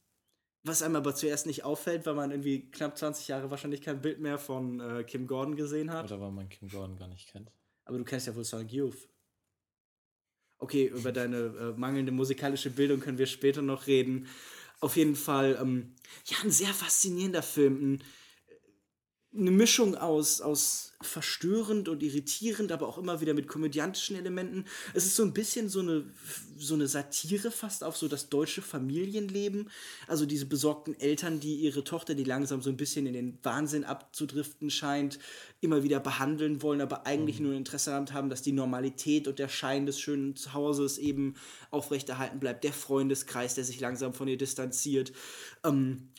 Was 0.63 0.81
einem 0.81 0.95
aber 0.95 1.13
zuerst 1.13 1.45
nicht 1.45 1.63
auffällt, 1.63 2.07
weil 2.07 2.15
man 2.15 2.31
irgendwie 2.31 2.71
knapp 2.71 2.97
20 2.97 3.27
Jahre 3.27 3.51
wahrscheinlich 3.51 3.81
kein 3.81 4.01
Bild 4.01 4.19
mehr 4.19 4.39
von 4.39 4.79
äh, 4.79 5.03
Kim 5.03 5.27
Gordon 5.27 5.55
gesehen 5.55 5.91
hat. 5.91 6.05
Oder 6.05 6.19
weil 6.19 6.31
man 6.31 6.49
Kim 6.49 6.69
Gordon 6.69 6.97
gar 6.97 7.07
nicht 7.07 7.27
kennt. 7.27 7.51
Aber 7.83 7.99
du 7.99 8.03
kennst 8.03 8.25
ja 8.25 8.35
wohl 8.35 8.43
Sonic 8.43 8.71
Youth. 8.71 9.07
Okay, 10.57 10.87
über 10.87 11.11
deine 11.11 11.37
äh, 11.37 11.79
mangelnde 11.79 12.11
musikalische 12.11 12.71
Bildung 12.71 12.99
können 12.99 13.19
wir 13.19 13.27
später 13.27 13.61
noch 13.61 13.85
reden. 13.85 14.27
Auf 14.79 14.95
jeden 14.95 15.15
Fall, 15.15 15.57
ähm, 15.61 15.93
ja, 16.25 16.37
ein 16.43 16.51
sehr 16.51 16.73
faszinierender 16.73 17.43
Film. 17.43 17.93
Ein, 17.93 18.03
eine 19.37 19.51
Mischung 19.51 19.95
aus, 19.95 20.41
aus 20.41 20.95
verstörend 21.01 21.89
und 21.89 22.03
irritierend, 22.03 22.71
aber 22.71 22.87
auch 22.87 22.97
immer 22.97 23.21
wieder 23.21 23.33
mit 23.33 23.47
komödiantischen 23.47 24.15
Elementen. 24.15 24.65
Es 24.93 25.05
ist 25.05 25.15
so 25.15 25.23
ein 25.23 25.33
bisschen 25.33 25.69
so 25.69 25.79
eine, 25.79 26.05
so 26.57 26.73
eine 26.73 26.87
Satire 26.87 27.51
fast 27.51 27.83
auf 27.83 27.97
so 27.97 28.07
das 28.07 28.29
deutsche 28.29 28.61
Familienleben. 28.61 29.69
Also 30.07 30.25
diese 30.25 30.45
besorgten 30.45 30.99
Eltern, 30.99 31.39
die 31.39 31.55
ihre 31.55 31.83
Tochter, 31.83 32.15
die 32.15 32.23
langsam 32.23 32.61
so 32.61 32.69
ein 32.69 32.77
bisschen 32.77 33.05
in 33.05 33.13
den 33.13 33.37
Wahnsinn 33.43 33.83
abzudriften 33.83 34.69
scheint, 34.69 35.19
immer 35.61 35.83
wieder 35.83 35.99
behandeln 35.99 36.61
wollen, 36.61 36.81
aber 36.81 37.05
eigentlich 37.05 37.39
mhm. 37.39 37.47
nur 37.47 37.55
Interesse 37.55 37.89
daran 37.89 38.13
haben, 38.13 38.29
dass 38.29 38.41
die 38.41 38.51
Normalität 38.51 39.27
und 39.27 39.39
der 39.39 39.49
Schein 39.49 39.85
des 39.85 39.99
schönen 39.99 40.35
Zuhauses 40.35 40.97
eben 40.97 41.35
aufrechterhalten 41.71 42.39
bleibt. 42.39 42.63
Der 42.63 42.73
Freundeskreis, 42.73 43.55
der 43.55 43.63
sich 43.63 43.79
langsam 43.79 44.13
von 44.13 44.27
ihr 44.27 44.37
distanziert. 44.37 45.11
Ähm, 45.63 46.09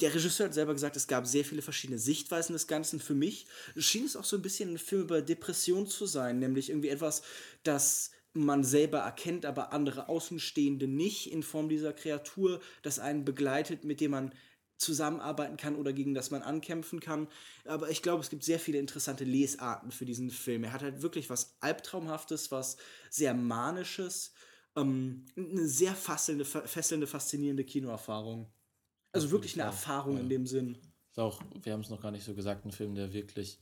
der 0.00 0.14
Regisseur 0.14 0.46
hat 0.46 0.54
selber 0.54 0.72
gesagt, 0.72 0.96
es 0.96 1.06
gab 1.06 1.26
sehr 1.26 1.44
viele 1.44 1.62
verschiedene 1.62 1.98
Sichtweisen 2.08 2.54
des 2.54 2.66
Ganzen. 2.66 3.00
Für 3.00 3.14
mich 3.14 3.46
schien 3.76 4.06
es 4.06 4.16
auch 4.16 4.24
so 4.24 4.36
ein 4.36 4.42
bisschen 4.42 4.72
ein 4.72 4.78
Film 4.78 5.02
über 5.02 5.20
Depression 5.20 5.86
zu 5.86 6.06
sein, 6.06 6.38
nämlich 6.38 6.70
irgendwie 6.70 6.88
etwas, 6.88 7.20
das 7.64 8.12
man 8.32 8.64
selber 8.64 9.00
erkennt, 9.00 9.44
aber 9.44 9.72
andere 9.72 10.08
Außenstehende 10.08 10.86
nicht 10.86 11.30
in 11.30 11.42
Form 11.42 11.68
dieser 11.68 11.92
Kreatur, 11.92 12.60
das 12.82 12.98
einen 12.98 13.26
begleitet, 13.26 13.84
mit 13.84 14.00
dem 14.00 14.12
man 14.12 14.32
zusammenarbeiten 14.78 15.56
kann 15.56 15.76
oder 15.76 15.92
gegen 15.92 16.14
das 16.14 16.30
man 16.30 16.42
ankämpfen 16.42 17.00
kann. 17.00 17.28
Aber 17.66 17.90
ich 17.90 18.00
glaube, 18.00 18.22
es 18.22 18.30
gibt 18.30 18.44
sehr 18.44 18.60
viele 18.60 18.78
interessante 18.78 19.24
Lesarten 19.24 19.90
für 19.90 20.06
diesen 20.06 20.30
Film. 20.30 20.64
Er 20.64 20.72
hat 20.72 20.82
halt 20.82 21.02
wirklich 21.02 21.28
was 21.28 21.56
Albtraumhaftes, 21.60 22.50
was 22.50 22.78
sehr 23.10 23.34
Manisches, 23.34 24.32
ähm, 24.76 25.26
eine 25.36 25.66
sehr 25.66 25.94
fesselnde, 25.94 26.44
fesselnde, 26.44 27.06
faszinierende 27.06 27.64
Kinoerfahrung. 27.64 28.50
Also 29.12 29.30
wirklich 29.30 29.54
eine 29.54 29.64
Erfahrung 29.64 30.18
in 30.18 30.28
dem 30.28 30.46
Sinn. 30.46 30.78
Ist 31.18 31.24
auch, 31.24 31.40
wir 31.64 31.72
haben 31.72 31.80
es 31.80 31.90
noch 31.90 32.00
gar 32.00 32.12
nicht 32.12 32.24
so 32.24 32.32
gesagt, 32.32 32.64
ein 32.64 32.70
Film, 32.70 32.94
der 32.94 33.12
wirklich, 33.12 33.58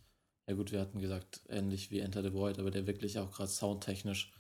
ja 0.47 0.55
gut, 0.55 0.73
wir 0.73 0.81
hatten 0.81 1.01
gesagt, 1.01 1.41
ähnlich 1.49 1.91
wie 1.91 2.01
Enter 2.01 2.23
the 2.23 2.35
Void, 2.35 2.59
aber 2.59 2.71
der 2.71 2.87
wirklich 2.87 3.19
auch 3.19 3.33
gerade 3.33 3.49
soundtechnisch 3.49 4.31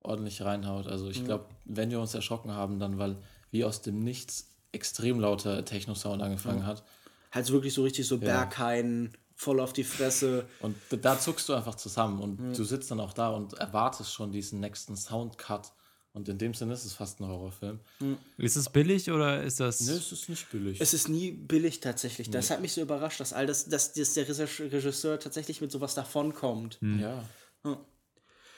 ordentlich 0.00 0.40
reinhaut. 0.40 0.86
Also 0.86 1.10
ich 1.10 1.22
glaube, 1.22 1.50
wenn 1.66 1.90
wir 1.90 2.00
uns 2.00 2.14
erschrocken 2.14 2.52
haben, 2.52 2.78
dann 2.78 2.96
weil 2.96 3.18
wie 3.50 3.62
aus 3.62 3.82
dem 3.82 3.98
Nichts 3.98 4.54
extrem 4.72 5.20
lauter 5.20 5.66
Techno-Sound 5.66 6.22
angefangen 6.22 6.60
mhm. 6.60 6.66
hat. 6.66 6.82
Halt 7.30 7.50
wirklich 7.50 7.74
so 7.74 7.82
richtig 7.82 8.06
so 8.06 8.14
ja. 8.14 8.20
Berghain, 8.22 9.12
voll 9.34 9.60
auf 9.60 9.74
die 9.74 9.84
Fresse. 9.84 10.48
Und 10.60 10.76
da 11.02 11.18
zuckst 11.20 11.50
du 11.50 11.52
einfach 11.52 11.74
zusammen 11.74 12.20
und 12.22 12.40
mhm. 12.40 12.54
du 12.54 12.64
sitzt 12.64 12.90
dann 12.90 13.00
auch 13.00 13.12
da 13.12 13.32
und 13.32 13.52
erwartest 13.52 14.14
schon 14.14 14.32
diesen 14.32 14.60
nächsten 14.60 14.96
Soundcut. 14.96 15.72
Und 16.16 16.30
in 16.30 16.38
dem 16.38 16.54
Sinne 16.54 16.72
ist 16.72 16.86
es 16.86 16.94
fast 16.94 17.20
ein 17.20 17.28
Horrorfilm. 17.28 17.78
Mhm. 18.00 18.16
Ist 18.38 18.56
es 18.56 18.70
billig 18.70 19.10
oder 19.10 19.42
ist 19.42 19.60
das. 19.60 19.80
Nee, 19.80 19.92
es 19.92 20.12
ist 20.12 20.30
nicht 20.30 20.50
billig. 20.50 20.80
Es 20.80 20.94
ist 20.94 21.10
nie 21.10 21.30
billig 21.30 21.80
tatsächlich. 21.80 22.30
Das 22.30 22.48
nee. 22.48 22.54
hat 22.54 22.62
mich 22.62 22.72
so 22.72 22.80
überrascht, 22.80 23.20
dass 23.20 23.34
all 23.34 23.46
das, 23.46 23.68
dass, 23.68 23.92
dass 23.92 24.14
der 24.14 24.26
Regisseur 24.26 25.20
tatsächlich 25.20 25.60
mit 25.60 25.70
sowas 25.70 25.94
davonkommt. 25.94 26.78
Mhm. 26.80 27.00
Ja. 27.00 27.24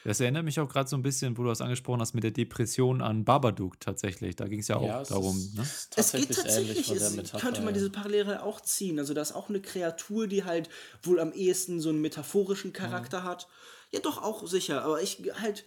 Das 0.04 0.20
erinnert 0.20 0.44
mich 0.44 0.60
auch 0.60 0.68
gerade 0.68 0.88
so 0.88 0.96
ein 0.96 1.02
bisschen, 1.02 1.36
wo 1.36 1.42
du 1.42 1.48
das 1.48 1.60
angesprochen 1.60 2.00
hast, 2.00 2.14
mit 2.14 2.22
der 2.22 2.30
Depression 2.30 3.02
an 3.02 3.24
Babadook 3.24 3.80
tatsächlich. 3.80 4.36
Da 4.36 4.46
ging 4.46 4.60
es 4.60 4.68
ja 4.68 4.76
auch 4.76 4.86
ja, 4.86 5.02
darum. 5.02 5.36
Ne? 5.56 5.66
Es 5.96 6.12
geht 6.12 6.32
tatsächlich, 6.32 6.88
es 6.88 7.16
Metapher, 7.16 7.40
könnte 7.40 7.62
man 7.62 7.74
diese 7.74 7.90
Parallele 7.90 8.44
auch 8.44 8.60
ziehen. 8.60 9.00
Also 9.00 9.14
da 9.14 9.22
ist 9.22 9.32
auch 9.32 9.48
eine 9.48 9.60
Kreatur, 9.60 10.28
die 10.28 10.44
halt 10.44 10.68
wohl 11.02 11.18
am 11.18 11.32
ehesten 11.32 11.80
so 11.80 11.88
einen 11.88 12.00
metaphorischen 12.02 12.72
Charakter 12.72 13.22
mhm. 13.22 13.24
hat. 13.24 13.48
Ja, 13.90 13.98
doch 13.98 14.22
auch 14.22 14.46
sicher, 14.46 14.84
aber 14.84 15.02
ich 15.02 15.20
halt 15.40 15.64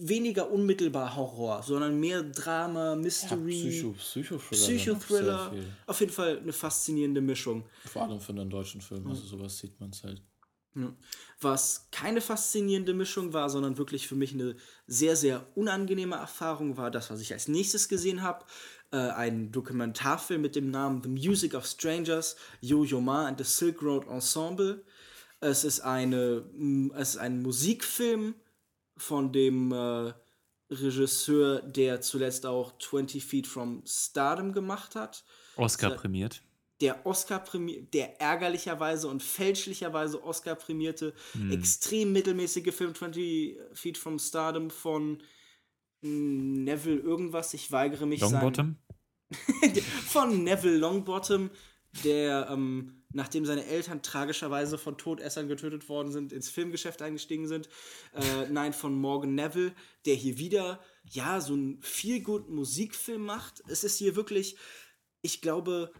weniger 0.00 0.50
unmittelbar 0.50 1.14
Horror, 1.16 1.62
sondern 1.62 1.98
mehr 1.98 2.22
Drama, 2.22 2.96
Mystery, 2.96 3.82
ja, 3.82 3.92
Psycho, 3.92 4.38
Psychothriller. 4.38 5.50
Psycho 5.50 5.66
Auf 5.86 6.00
jeden 6.00 6.12
Fall 6.12 6.38
eine 6.38 6.52
faszinierende 6.52 7.20
Mischung. 7.20 7.64
Vor 7.84 8.02
allem 8.02 8.20
für 8.20 8.32
einen 8.32 8.50
deutschen 8.50 8.80
Film, 8.80 9.06
also 9.06 9.22
sowas 9.26 9.58
sieht 9.58 9.78
man 9.80 9.90
halt 10.02 10.22
was 11.40 11.88
keine 11.90 12.20
faszinierende 12.20 12.94
Mischung 12.94 13.32
war, 13.32 13.50
sondern 13.50 13.78
wirklich 13.78 14.06
für 14.06 14.14
mich 14.14 14.34
eine 14.34 14.56
sehr, 14.86 15.16
sehr 15.16 15.46
unangenehme 15.54 16.16
Erfahrung 16.16 16.76
war, 16.76 16.90
das, 16.90 17.10
was 17.10 17.20
ich 17.20 17.32
als 17.32 17.48
nächstes 17.48 17.88
gesehen 17.88 18.22
habe. 18.22 18.44
Äh, 18.92 18.96
ein 18.96 19.50
Dokumentarfilm 19.52 20.40
mit 20.40 20.54
dem 20.54 20.70
Namen 20.70 21.02
The 21.02 21.08
Music 21.08 21.54
of 21.54 21.66
Strangers, 21.66 22.36
Yo-Yo 22.60 23.00
Ma 23.00 23.26
and 23.26 23.38
the 23.38 23.44
Silk 23.44 23.82
Road 23.82 24.06
Ensemble. 24.08 24.84
Es 25.40 25.64
ist, 25.64 25.80
eine, 25.80 26.44
es 26.94 27.10
ist 27.10 27.16
ein 27.16 27.42
Musikfilm 27.42 28.34
von 29.00 29.32
dem 29.32 29.72
äh, 29.72 30.12
Regisseur, 30.70 31.62
der 31.62 32.00
zuletzt 32.00 32.46
auch 32.46 32.78
20 32.78 33.24
Feet 33.24 33.46
from 33.46 33.82
Stardom 33.86 34.52
gemacht 34.52 34.94
hat. 34.94 35.24
Oscar 35.56 35.90
prämiert 35.90 36.42
der 36.80 37.04
Oscar 37.04 37.44
der 37.92 38.20
ärgerlicherweise 38.20 39.08
und 39.08 39.22
fälschlicherweise 39.22 40.22
Oscar 40.24 40.54
prämierte, 40.54 41.14
hm. 41.32 41.52
extrem 41.52 42.12
mittelmäßige 42.12 42.74
Film 42.74 42.94
20 42.94 43.58
Feet 43.74 43.98
from 43.98 44.18
Stardom 44.18 44.70
von 44.70 45.22
Neville 46.00 47.00
irgendwas, 47.00 47.52
ich 47.52 47.70
weigere 47.70 48.06
mich 48.06 48.20
Longbottom? 48.20 48.76
von 50.06 50.42
Neville 50.42 50.78
Longbottom, 50.78 51.50
der 52.04 52.48
ähm, 52.50 52.99
nachdem 53.12 53.44
seine 53.44 53.66
Eltern 53.66 54.02
tragischerweise 54.02 54.78
von 54.78 54.96
Todessern 54.96 55.48
getötet 55.48 55.88
worden 55.88 56.12
sind, 56.12 56.32
ins 56.32 56.48
Filmgeschäft 56.48 57.02
eingestiegen 57.02 57.48
sind. 57.48 57.68
Äh, 58.14 58.48
nein, 58.50 58.72
von 58.72 58.94
Morgan 58.94 59.34
Neville, 59.34 59.72
der 60.06 60.14
hier 60.14 60.38
wieder, 60.38 60.80
ja, 61.10 61.40
so 61.40 61.54
einen 61.54 61.82
viel 61.82 62.22
guten 62.22 62.54
Musikfilm 62.54 63.22
macht. 63.22 63.62
Es 63.68 63.84
ist 63.84 63.98
hier 63.98 64.16
wirklich, 64.16 64.56
ich 65.22 65.40
glaube, 65.40 65.92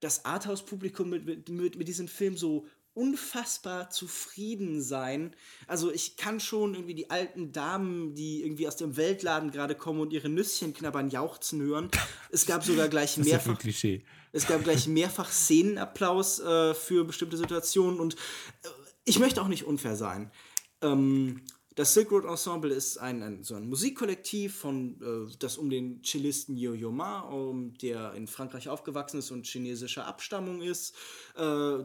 das 0.00 0.24
Arthouse-Publikum 0.24 1.08
mit, 1.08 1.48
mit, 1.48 1.76
mit, 1.76 1.88
diesem 1.88 2.08
Film 2.08 2.36
so 2.36 2.66
unfassbar 2.94 3.90
zufrieden 3.90 4.80
sein. 4.80 5.36
Also 5.66 5.92
ich 5.92 6.16
kann 6.16 6.40
schon 6.40 6.74
irgendwie 6.74 6.94
die 6.94 7.10
alten 7.10 7.52
Damen, 7.52 8.14
die 8.14 8.42
irgendwie 8.42 8.66
aus 8.66 8.76
dem 8.76 8.96
Weltladen 8.96 9.50
gerade 9.50 9.74
kommen 9.74 10.00
und 10.00 10.14
ihre 10.14 10.30
Nüsschen 10.30 10.72
knabbern, 10.72 11.10
jauchzen 11.10 11.60
hören. 11.60 11.90
Es 12.30 12.46
gab 12.46 12.64
sogar 12.64 12.88
gleich 12.88 13.18
mehrfach. 13.18 13.58
Es 14.36 14.46
gab 14.46 14.64
gleich 14.64 14.86
mehrfach 14.86 15.30
Szenenapplaus 15.32 16.40
äh, 16.40 16.74
für 16.74 17.04
bestimmte 17.04 17.38
Situationen 17.38 17.98
und 17.98 18.14
äh, 18.14 18.68
ich 19.04 19.18
möchte 19.18 19.40
auch 19.40 19.48
nicht 19.48 19.64
unfair 19.64 19.96
sein. 19.96 20.30
Ähm, 20.82 21.40
das 21.76 21.92
Silk 21.92 22.10
Road 22.10 22.24
Ensemble 22.24 22.72
ist 22.72 22.96
ein, 22.96 23.22
ein 23.22 23.44
so 23.44 23.54
ein 23.54 23.68
Musikkollektiv, 23.68 24.56
von, 24.56 24.98
äh, 25.02 25.30
das 25.38 25.58
um 25.58 25.68
den 25.68 26.02
Cellisten 26.02 26.56
Yo-Yo 26.56 26.90
Ma, 26.90 27.20
um, 27.20 27.76
der 27.76 28.14
in 28.14 28.26
Frankreich 28.26 28.70
aufgewachsen 28.70 29.18
ist 29.18 29.30
und 29.30 29.46
chinesischer 29.46 30.06
Abstammung 30.06 30.62
ist, 30.62 30.94
äh, 31.36 31.76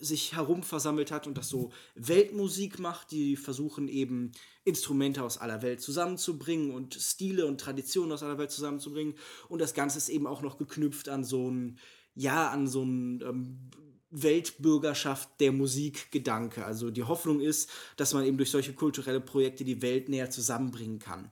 sich 0.00 0.34
herum 0.34 0.64
versammelt 0.64 1.12
hat 1.12 1.28
und 1.28 1.38
das 1.38 1.48
so 1.48 1.70
Weltmusik 1.94 2.80
macht. 2.80 3.12
Die 3.12 3.36
versuchen 3.36 3.86
eben 3.86 4.32
Instrumente 4.64 5.22
aus 5.22 5.38
aller 5.38 5.62
Welt 5.62 5.80
zusammenzubringen 5.80 6.72
und 6.72 6.94
Stile 6.94 7.46
und 7.46 7.60
Traditionen 7.60 8.10
aus 8.10 8.24
aller 8.24 8.38
Welt 8.38 8.50
zusammenzubringen. 8.50 9.14
Und 9.48 9.60
das 9.60 9.74
Ganze 9.74 9.98
ist 9.98 10.08
eben 10.08 10.26
auch 10.26 10.42
noch 10.42 10.58
geknüpft 10.58 11.08
an 11.08 11.22
so 11.22 11.48
ein, 11.48 11.78
ja, 12.16 12.50
an 12.50 12.66
so 12.66 12.82
ein 12.82 13.22
ähm, 13.22 13.70
Weltbürgerschaft 14.10 15.40
der 15.40 15.52
Musikgedanke. 15.52 16.64
Also 16.64 16.90
die 16.90 17.04
Hoffnung 17.04 17.40
ist, 17.40 17.70
dass 17.96 18.14
man 18.14 18.24
eben 18.24 18.38
durch 18.38 18.50
solche 18.50 18.72
kulturelle 18.72 19.20
Projekte 19.20 19.64
die 19.64 19.82
Welt 19.82 20.08
näher 20.08 20.30
zusammenbringen 20.30 20.98
kann. 20.98 21.30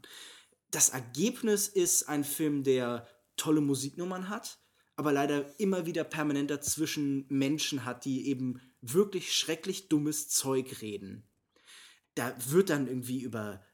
Das 0.71 0.91
Ergebnis 0.91 1.69
ist 1.69 2.09
ein 2.09 2.25
Film, 2.25 2.63
der 2.63 3.09
tolle 3.37 3.61
Musiknummern 3.61 4.29
hat, 4.29 4.59
aber 4.97 5.13
leider 5.13 5.59
immer 5.59 5.87
wieder 5.87 6.05
permanent 6.05 6.51
dazwischen 6.51 7.27
Menschen 7.29 7.85
hat, 7.85 8.05
die 8.05 8.29
eben 8.29 8.61
wirklich 8.81 9.33
schrecklich 9.33 9.89
dummes 9.89 10.29
Zeug 10.29 10.83
reden. 10.83 11.27
Da 12.15 12.37
wird 12.49 12.71
dann 12.71 12.87
irgendwie 12.87 13.23
über 13.23 13.65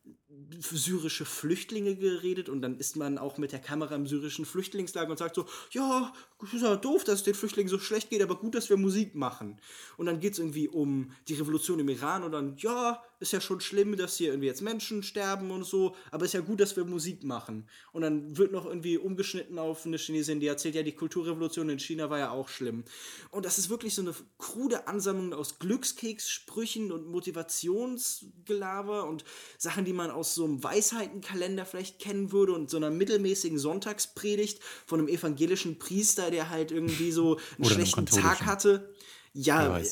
syrische 0.61 1.27
Flüchtlinge 1.27 1.97
geredet 1.97 2.49
und 2.49 2.63
dann 2.63 2.79
ist 2.79 2.97
man 2.97 3.19
auch 3.19 3.37
mit 3.37 3.53
der 3.53 3.59
Kamera 3.59 3.95
im 3.95 4.07
syrischen 4.07 4.47
Flüchtlingslager 4.47 5.11
und 5.11 5.19
sagt 5.19 5.35
so, 5.35 5.47
ja, 5.73 6.13
ist 6.43 6.63
ja 6.63 6.77
doof, 6.77 7.05
dass 7.05 7.17
es 7.17 7.25
den 7.25 7.35
Flüchtlingen 7.35 7.69
so 7.69 7.79
schlecht 7.79 8.11
geht, 8.11 8.23
aber 8.23 8.37
gut, 8.37 8.55
dass 8.55 8.71
wir 8.71 8.77
Musik 8.77 9.15
machen. 9.15 9.61
Und 9.97 10.07
dann 10.07 10.21
geht 10.21 10.35
es 10.35 10.39
irgendwie 10.39 10.69
um 10.69 11.13
die 11.29 11.35
Revolution 11.35 11.79
im 11.79 11.89
Iran 11.89 12.23
und 12.23 12.33
dann, 12.33 12.57
ja, 12.59 13.03
ist 13.21 13.33
ja 13.33 13.41
schon 13.41 13.61
schlimm, 13.61 13.97
dass 13.97 14.17
hier 14.17 14.31
irgendwie 14.31 14.47
jetzt 14.47 14.63
Menschen 14.63 15.03
sterben 15.03 15.51
und 15.51 15.65
so, 15.65 15.95
aber 16.11 16.25
ist 16.25 16.33
ja 16.33 16.41
gut, 16.41 16.59
dass 16.59 16.77
wir 16.77 16.87
Musik 16.87 17.23
machen. 17.23 17.69
Und 17.93 18.01
dann 18.01 18.39
wird 18.39 18.51
noch 18.51 18.65
irgendwie 18.65 18.97
umgeschnitten 18.97 19.59
auf 19.59 19.85
eine 19.85 19.99
Chinesin, 19.99 20.41
die 20.41 20.47
erzählt, 20.47 20.75
ja, 20.75 20.83
die 20.83 20.95
Kulturrevolution 20.95 21.69
in 21.69 21.79
China 21.79 22.09
war 22.09 22.19
ja 22.19 22.31
auch 22.31 22.49
schlimm. 22.49 22.85
Und 23.31 23.45
das 23.45 23.59
ist 23.59 23.69
wirklich 23.69 23.95
so 23.95 24.01
eine 24.01 24.15
krude 24.39 24.89
Ansammlung 24.89 25.35
aus 25.35 25.59
Glückskeks-Sprüchen 25.59 26.93
und 26.93 27.09
Motivationsgelaber 27.09 29.07
und 29.07 29.25
Sachen, 29.59 29.85
die 29.85 29.93
man 29.93 30.11
aus 30.11 30.35
so 30.35 30.45
einem 30.45 30.65
Weisheitenkalender 30.65 31.67
vielleicht 31.67 31.99
kennen 31.99 32.33
würde 32.33 32.55
und 32.55 32.71
so 32.71 32.79
einer 32.79 32.91
mittelmäßigen 32.91 33.59
Sonntagspredigt 33.59 34.61
von 34.87 34.99
einem 34.99 35.09
evangelischen 35.09 35.79
Priester, 35.79 36.30
der 36.31 36.51
halt 36.51 36.71
irgendwie 36.71 37.13
so 37.13 37.37
einen 37.57 37.67
Oder 37.67 37.75
schlechten 37.75 38.07
Tag 38.07 38.47
hatte. 38.47 38.95
Ja, 39.33 39.79
äh, 39.79 39.83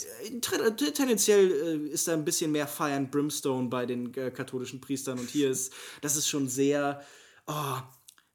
tendenziell 0.92 1.50
äh, 1.50 1.88
ist 1.88 2.08
da 2.08 2.12
ein 2.12 2.24
bisschen 2.24 2.50
mehr 2.50 2.66
Fire 2.66 2.94
and 2.94 3.10
Brimstone 3.10 3.68
bei 3.68 3.86
den 3.86 4.12
äh, 4.14 4.32
katholischen 4.32 4.80
Priestern 4.80 5.18
und 5.18 5.30
hier 5.30 5.50
ist, 5.50 5.72
das 6.00 6.16
ist 6.16 6.28
schon 6.28 6.48
sehr, 6.48 7.04
oh, 7.46 7.76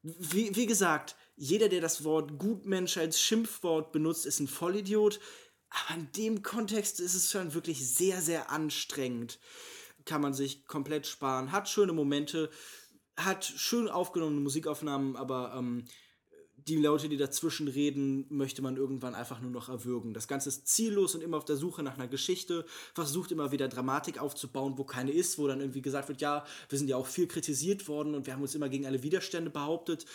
wie, 0.02 0.56
wie 0.56 0.66
gesagt, 0.66 1.16
jeder, 1.36 1.68
der 1.68 1.80
das 1.80 2.04
Wort 2.04 2.38
Gutmensch 2.38 2.96
als 2.96 3.20
Schimpfwort 3.20 3.92
benutzt, 3.92 4.24
ist 4.24 4.40
ein 4.40 4.48
Vollidiot. 4.48 5.20
Aber 5.70 5.98
in 5.98 6.12
dem 6.12 6.42
Kontext 6.42 7.00
ist 7.00 7.14
es 7.14 7.30
schon 7.30 7.54
wirklich 7.54 7.88
sehr, 7.88 8.22
sehr 8.22 8.50
anstrengend. 8.50 9.40
Kann 10.04 10.20
man 10.20 10.32
sich 10.32 10.66
komplett 10.66 11.06
sparen. 11.06 11.50
Hat 11.50 11.68
schöne 11.68 11.92
Momente, 11.92 12.50
hat 13.16 13.44
schön 13.44 13.88
aufgenommene 13.88 14.40
Musikaufnahmen, 14.40 15.16
aber 15.16 15.54
ähm, 15.56 15.84
die 16.66 16.76
Leute, 16.76 17.08
die 17.08 17.16
dazwischen 17.16 17.68
reden, 17.68 18.26
möchte 18.30 18.62
man 18.62 18.76
irgendwann 18.76 19.14
einfach 19.14 19.40
nur 19.40 19.50
noch 19.50 19.68
erwürgen. 19.68 20.14
Das 20.14 20.28
Ganze 20.28 20.48
ist 20.48 20.66
ziellos 20.66 21.14
und 21.14 21.22
immer 21.22 21.36
auf 21.36 21.44
der 21.44 21.56
Suche 21.56 21.82
nach 21.82 21.94
einer 21.94 22.08
Geschichte, 22.08 22.64
versucht 22.94 23.32
immer 23.32 23.52
wieder 23.52 23.68
Dramatik 23.68 24.18
aufzubauen, 24.18 24.74
wo 24.76 24.84
keine 24.84 25.12
ist, 25.12 25.38
wo 25.38 25.46
dann 25.46 25.60
irgendwie 25.60 25.82
gesagt 25.82 26.08
wird, 26.08 26.20
ja, 26.20 26.44
wir 26.68 26.78
sind 26.78 26.88
ja 26.88 26.96
auch 26.96 27.06
viel 27.06 27.26
kritisiert 27.26 27.86
worden 27.86 28.14
und 28.14 28.26
wir 28.26 28.32
haben 28.32 28.42
uns 28.42 28.54
immer 28.54 28.68
gegen 28.68 28.86
alle 28.86 29.02
Widerstände 29.02 29.50
behauptet. 29.50 30.06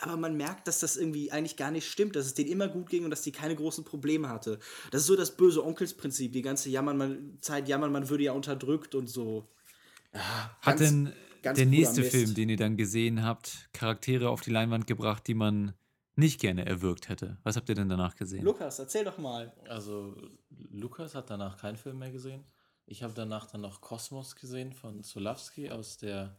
Aber 0.00 0.16
man 0.16 0.36
merkt, 0.36 0.66
dass 0.66 0.80
das 0.80 0.96
irgendwie 0.96 1.30
eigentlich 1.30 1.56
gar 1.56 1.70
nicht 1.70 1.88
stimmt, 1.88 2.16
dass 2.16 2.26
es 2.26 2.34
denen 2.34 2.50
immer 2.50 2.68
gut 2.68 2.88
ging 2.88 3.04
und 3.04 3.10
dass 3.10 3.22
die 3.22 3.32
keine 3.32 3.54
großen 3.54 3.84
Probleme 3.84 4.28
hatte. 4.28 4.58
Das 4.90 5.02
ist 5.02 5.06
so 5.08 5.16
das 5.16 5.36
böse 5.36 5.64
Onkelsprinzip, 5.64 6.32
die 6.32 6.42
ganze 6.42 6.70
jammern, 6.70 6.96
man, 6.96 7.38
Zeit 7.42 7.68
jammern, 7.68 7.92
man 7.92 8.08
würde 8.08 8.24
ja 8.24 8.32
unterdrückt 8.32 8.94
und 8.94 9.08
so. 9.08 9.46
Ja, 10.14 10.56
Hat 10.62 10.80
denn 10.80 11.12
der 11.44 11.66
nächste 11.66 12.02
Film, 12.02 12.34
den 12.34 12.48
ihr 12.48 12.56
dann 12.56 12.76
gesehen 12.76 13.22
habt, 13.22 13.68
Charaktere 13.72 14.30
auf 14.30 14.40
die 14.40 14.50
Leinwand 14.50 14.86
gebracht, 14.86 15.26
die 15.26 15.34
man 15.34 15.74
nicht 16.18 16.40
gerne 16.40 16.66
erwürgt 16.66 17.08
hätte. 17.08 17.38
Was 17.44 17.56
habt 17.56 17.68
ihr 17.68 17.76
denn 17.76 17.88
danach 17.88 18.16
gesehen? 18.16 18.44
Lukas, 18.44 18.78
erzähl 18.78 19.04
doch 19.04 19.18
mal. 19.18 19.52
Also, 19.68 20.16
Lukas 20.50 21.14
hat 21.14 21.30
danach 21.30 21.58
keinen 21.58 21.76
Film 21.76 22.00
mehr 22.00 22.10
gesehen. 22.10 22.44
Ich 22.86 23.02
habe 23.02 23.14
danach 23.14 23.46
dann 23.46 23.60
noch 23.60 23.80
Kosmos 23.80 24.34
gesehen 24.34 24.72
von 24.72 25.04
Zulawski 25.04 25.70
aus 25.70 25.96
der 25.96 26.36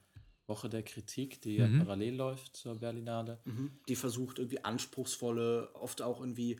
Woche 0.48 0.68
der 0.68 0.84
Kritik, 0.84 1.42
die 1.42 1.60
mhm. 1.60 1.78
ja 1.78 1.84
parallel 1.84 2.16
läuft 2.16 2.58
zur 2.58 2.76
Berlinale. 2.76 3.40
Mhm. 3.46 3.80
Die 3.88 3.96
versucht 3.96 4.40
irgendwie 4.40 4.64
anspruchsvolle, 4.66 5.74
oft 5.76 6.02
auch 6.02 6.20
irgendwie 6.20 6.60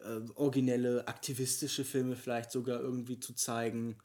äh, 0.00 0.20
originelle, 0.36 1.08
aktivistische 1.08 1.84
Filme 1.84 2.14
vielleicht 2.14 2.52
sogar 2.52 2.80
irgendwie 2.80 3.18
zu 3.18 3.34
zeigen 3.34 3.96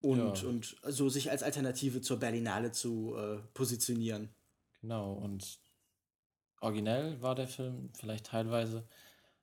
und, 0.00 0.42
ja. 0.42 0.48
und 0.48 0.76
so 0.88 1.08
sich 1.08 1.30
als 1.30 1.42
Alternative 1.42 2.02
zur 2.02 2.18
Berlinale 2.18 2.72
zu 2.72 3.16
äh, 3.16 3.38
positionieren. 3.54 4.28
Genau, 4.82 5.12
und 5.14 5.62
originell 6.62 7.20
war 7.20 7.34
der 7.34 7.48
Film, 7.48 7.90
vielleicht 7.94 8.26
teilweise, 8.26 8.84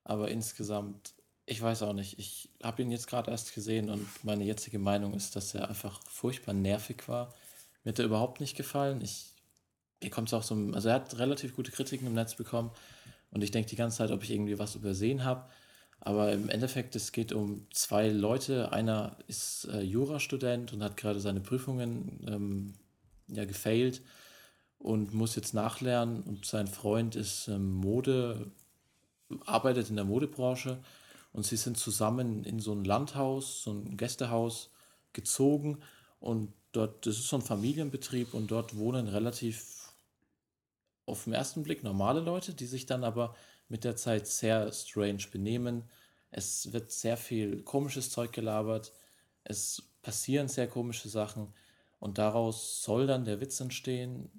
aber 0.03 0.29
insgesamt, 0.29 1.13
ich 1.45 1.61
weiß 1.61 1.83
auch 1.83 1.93
nicht. 1.93 2.17
Ich 2.19 2.49
habe 2.63 2.81
ihn 2.81 2.91
jetzt 2.91 3.07
gerade 3.07 3.31
erst 3.31 3.53
gesehen 3.53 3.89
und 3.89 4.07
meine 4.23 4.43
jetzige 4.43 4.79
Meinung 4.79 5.13
ist, 5.13 5.35
dass 5.35 5.53
er 5.53 5.67
einfach 5.67 6.01
furchtbar 6.07 6.53
nervig 6.53 7.07
war. 7.07 7.33
Mir 7.83 7.91
hat 7.91 7.99
er 7.99 8.05
überhaupt 8.05 8.39
nicht 8.39 8.55
gefallen. 8.55 9.01
Ich, 9.01 9.33
mir 10.01 10.09
kommt 10.09 10.29
es 10.29 10.33
auch 10.33 10.43
so, 10.43 10.55
also 10.73 10.89
er 10.89 10.95
hat 10.95 11.17
relativ 11.17 11.55
gute 11.55 11.71
Kritiken 11.71 12.07
im 12.07 12.13
Netz 12.13 12.35
bekommen 12.35 12.71
und 13.31 13.43
ich 13.43 13.51
denke 13.51 13.69
die 13.69 13.75
ganze 13.75 13.97
Zeit, 13.97 14.11
ob 14.11 14.23
ich 14.23 14.31
irgendwie 14.31 14.59
was 14.59 14.75
übersehen 14.75 15.23
habe. 15.23 15.49
Aber 16.01 16.31
im 16.31 16.47
Endeffekt, 16.47 16.95
es 16.95 17.11
geht 17.11 17.33
um 17.33 17.67
zwei 17.71 18.07
Leute. 18.07 18.71
Einer 18.71 19.17
ist 19.27 19.65
äh, 19.65 19.81
Jurastudent 19.81 20.71
und 20.71 20.81
hat 20.81 20.95
gerade 20.95 21.19
seine 21.19 21.41
Prüfungen 21.41 22.25
ähm, 22.25 22.73
ja, 23.27 23.43
gefailt 23.43 24.01
und 24.79 25.13
muss 25.13 25.35
jetzt 25.35 25.53
nachlernen. 25.53 26.23
Und 26.23 26.45
sein 26.45 26.67
Freund 26.67 27.15
ist 27.15 27.47
ähm, 27.47 27.73
Mode, 27.73 28.51
arbeitet 29.45 29.89
in 29.89 29.95
der 29.95 30.05
Modebranche. 30.05 30.79
Und 31.31 31.45
sie 31.45 31.57
sind 31.57 31.77
zusammen 31.77 32.43
in 32.43 32.59
so 32.59 32.73
ein 32.73 32.85
Landhaus, 32.85 33.63
so 33.63 33.71
ein 33.71 33.97
Gästehaus 33.97 34.71
gezogen. 35.13 35.79
Und 36.19 36.53
dort, 36.71 37.05
das 37.05 37.17
ist 37.17 37.27
so 37.27 37.35
ein 37.35 37.41
Familienbetrieb. 37.41 38.33
Und 38.33 38.49
dort 38.49 38.77
wohnen 38.77 39.07
relativ 39.07 39.93
auf 41.05 41.25
den 41.25 41.33
ersten 41.33 41.63
Blick 41.63 41.83
normale 41.83 42.21
Leute, 42.21 42.53
die 42.53 42.65
sich 42.65 42.85
dann 42.85 43.03
aber 43.03 43.35
mit 43.67 43.83
der 43.83 43.95
Zeit 43.95 44.27
sehr 44.27 44.71
strange 44.71 45.25
benehmen. 45.31 45.83
Es 46.31 46.71
wird 46.71 46.91
sehr 46.91 47.17
viel 47.17 47.63
komisches 47.63 48.11
Zeug 48.11 48.31
gelabert, 48.31 48.93
es 49.43 49.83
passieren 50.01 50.47
sehr 50.47 50.67
komische 50.67 51.09
Sachen. 51.09 51.53
Und 51.99 52.17
daraus 52.17 52.83
soll 52.83 53.07
dann 53.07 53.25
der 53.25 53.41
Witz 53.41 53.59
entstehen, 53.59 54.29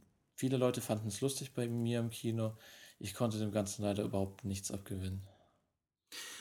Viele 0.41 0.57
Leute 0.57 0.81
fanden 0.81 1.09
es 1.09 1.21
lustig 1.21 1.53
bei 1.53 1.69
mir 1.69 1.99
im 2.01 2.09
Kino. 2.09 2.57
Ich 2.99 3.13
konnte 3.13 3.39
dem 3.39 3.53
Ganzen 3.53 3.83
leider 3.83 4.05
überhaupt 4.05 4.43
nichts 4.43 4.71
abgewinnen. 4.71 5.29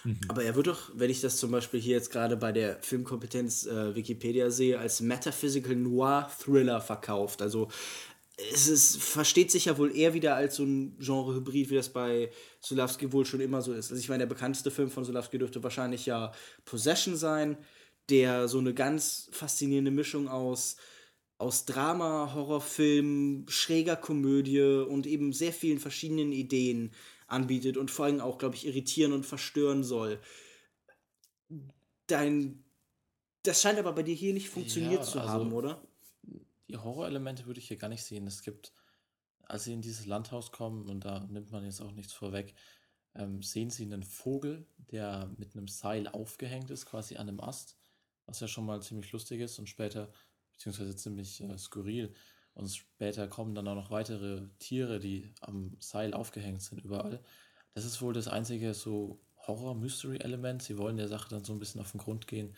Mhm. 0.06 0.22
Aber 0.30 0.42
er 0.42 0.56
wird 0.56 0.68
doch, 0.68 0.90
wenn 0.94 1.10
ich 1.10 1.20
das 1.20 1.36
zum 1.36 1.52
Beispiel 1.52 1.82
hier 1.82 1.98
jetzt 1.98 2.10
gerade 2.10 2.38
bei 2.38 2.54
der 2.54 2.82
Filmkompetenz 2.82 3.66
äh, 3.66 3.94
Wikipedia 3.96 4.52
sehe, 4.52 4.80
als 4.80 5.02
Metaphysical 5.02 5.76
Noir 5.76 6.32
Thriller 6.42 6.80
verkauft. 6.80 7.42
Also 7.42 7.68
es 8.54 8.70
ist, 8.70 9.04
versteht 9.04 9.52
sich 9.52 9.66
ja 9.66 9.78
wohl 9.78 9.94
eher 9.94 10.14
wieder 10.14 10.36
als 10.36 10.56
so 10.56 10.64
ein 10.64 10.98
Genre-Hybrid, 11.00 11.70
wie 11.70 11.76
das 11.76 11.90
bei 11.90 12.32
Sulawski 12.62 13.12
wohl 13.12 13.26
schon 13.26 13.42
immer 13.42 13.62
so 13.62 13.74
ist. 13.74 13.92
Also 13.92 14.00
ich 14.00 14.08
meine, 14.08 14.20
der 14.20 14.34
bekannteste 14.34 14.72
Film 14.72 14.90
von 14.90 15.04
Sulawski 15.04 15.40
dürfte 15.40 15.62
wahrscheinlich 15.62 16.06
ja 16.06 16.32
Possession 16.64 17.18
sein, 17.18 17.58
der 18.08 18.48
so 18.48 18.60
eine 18.60 18.74
ganz 18.74 19.28
faszinierende 19.34 19.92
Mischung 19.92 20.30
aus 20.30 20.78
aus 21.40 21.66
Drama, 21.66 22.34
Horrorfilm, 22.34 23.46
schräger 23.48 23.96
Komödie 23.96 24.62
und 24.62 25.08
eben 25.08 25.32
sehr 25.32 25.54
vielen 25.54 25.80
verschiedenen 25.80 26.34
Ideen 26.34 26.92
anbietet 27.28 27.78
und 27.78 27.90
vor 27.90 28.06
allem 28.06 28.20
auch, 28.20 28.38
glaube 28.38 28.56
ich, 28.56 28.68
irritieren 28.68 29.14
und 29.14 29.26
verstören 29.26 29.84
soll. 29.84 30.20
Dein. 32.08 32.64
Das 33.44 33.62
scheint 33.62 33.80
aber 33.80 33.94
bei 33.94 34.04
dir 34.04 34.16
hier 34.16 34.34
nicht 34.34 34.50
funktioniert 34.50 35.00
ja, 35.00 35.02
zu 35.02 35.20
also 35.20 35.32
haben, 35.32 35.54
oder? 35.54 35.82
Die 36.68 36.76
Horrorelemente 36.76 37.46
würde 37.46 37.62
ich 37.62 37.70
hier 37.70 37.78
gar 37.78 37.88
nicht 37.88 38.04
sehen. 38.04 38.28
Es 38.28 38.44
gibt, 38.44 38.74
als 39.44 39.64
sie 39.64 39.74
in 39.74 39.82
dieses 39.82 40.06
Landhaus 40.06 40.52
kommen, 40.52 40.90
und 40.90 41.06
da 41.06 41.22
nimmt 41.22 41.52
man 41.52 41.64
jetzt 41.64 41.80
auch 41.82 41.94
nichts 41.94 42.12
vorweg, 42.12 42.54
ähm, 43.16 43.42
sehen 43.42 43.70
sie 43.70 43.84
einen 43.84 44.04
Vogel, 44.04 44.68
der 44.92 45.32
mit 45.38 45.56
einem 45.56 45.70
Seil 45.70 46.10
aufgehängt 46.10 46.70
ist, 46.70 46.86
quasi 46.86 47.16
an 47.16 47.30
einem 47.30 47.40
Ast, 47.40 47.78
was 48.26 48.42
ja 48.42 48.50
schon 48.50 48.66
mal 48.66 48.82
ziemlich 48.82 49.10
lustig 49.14 49.40
ist. 49.40 49.58
Und 49.58 49.70
später 49.70 50.12
beziehungsweise 50.60 50.96
ziemlich 50.96 51.42
äh, 51.42 51.58
skurril. 51.58 52.14
Und 52.54 52.70
später 52.70 53.28
kommen 53.28 53.56
dann 53.56 53.68
auch 53.70 53.76
noch 53.76 53.92
weitere 53.92 54.50
Tiere, 54.60 55.00
die 55.00 55.34
am 55.40 55.78
Seil 55.80 56.14
aufgehängt 56.14 56.62
sind, 56.62 56.84
überall. 56.84 57.24
Das 57.74 57.86
ist 57.86 58.02
wohl 58.02 58.14
das 58.14 58.28
einzige 58.28 58.74
so 58.74 59.22
Horror-Mystery-Element. 59.48 60.62
Sie 60.62 60.78
wollen 60.78 60.98
der 60.98 61.08
Sache 61.08 61.30
dann 61.30 61.46
so 61.46 61.54
ein 61.54 61.60
bisschen 61.60 61.80
auf 61.80 61.92
den 61.92 62.02
Grund 62.02 62.28
gehen, 62.28 62.54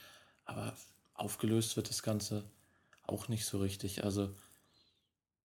aber 0.45 0.75
aufgelöst 1.13 1.75
wird 1.75 1.89
das 1.89 2.01
Ganze 2.01 2.43
auch 3.03 3.27
nicht 3.27 3.45
so 3.45 3.59
richtig. 3.59 4.03
Also 4.03 4.33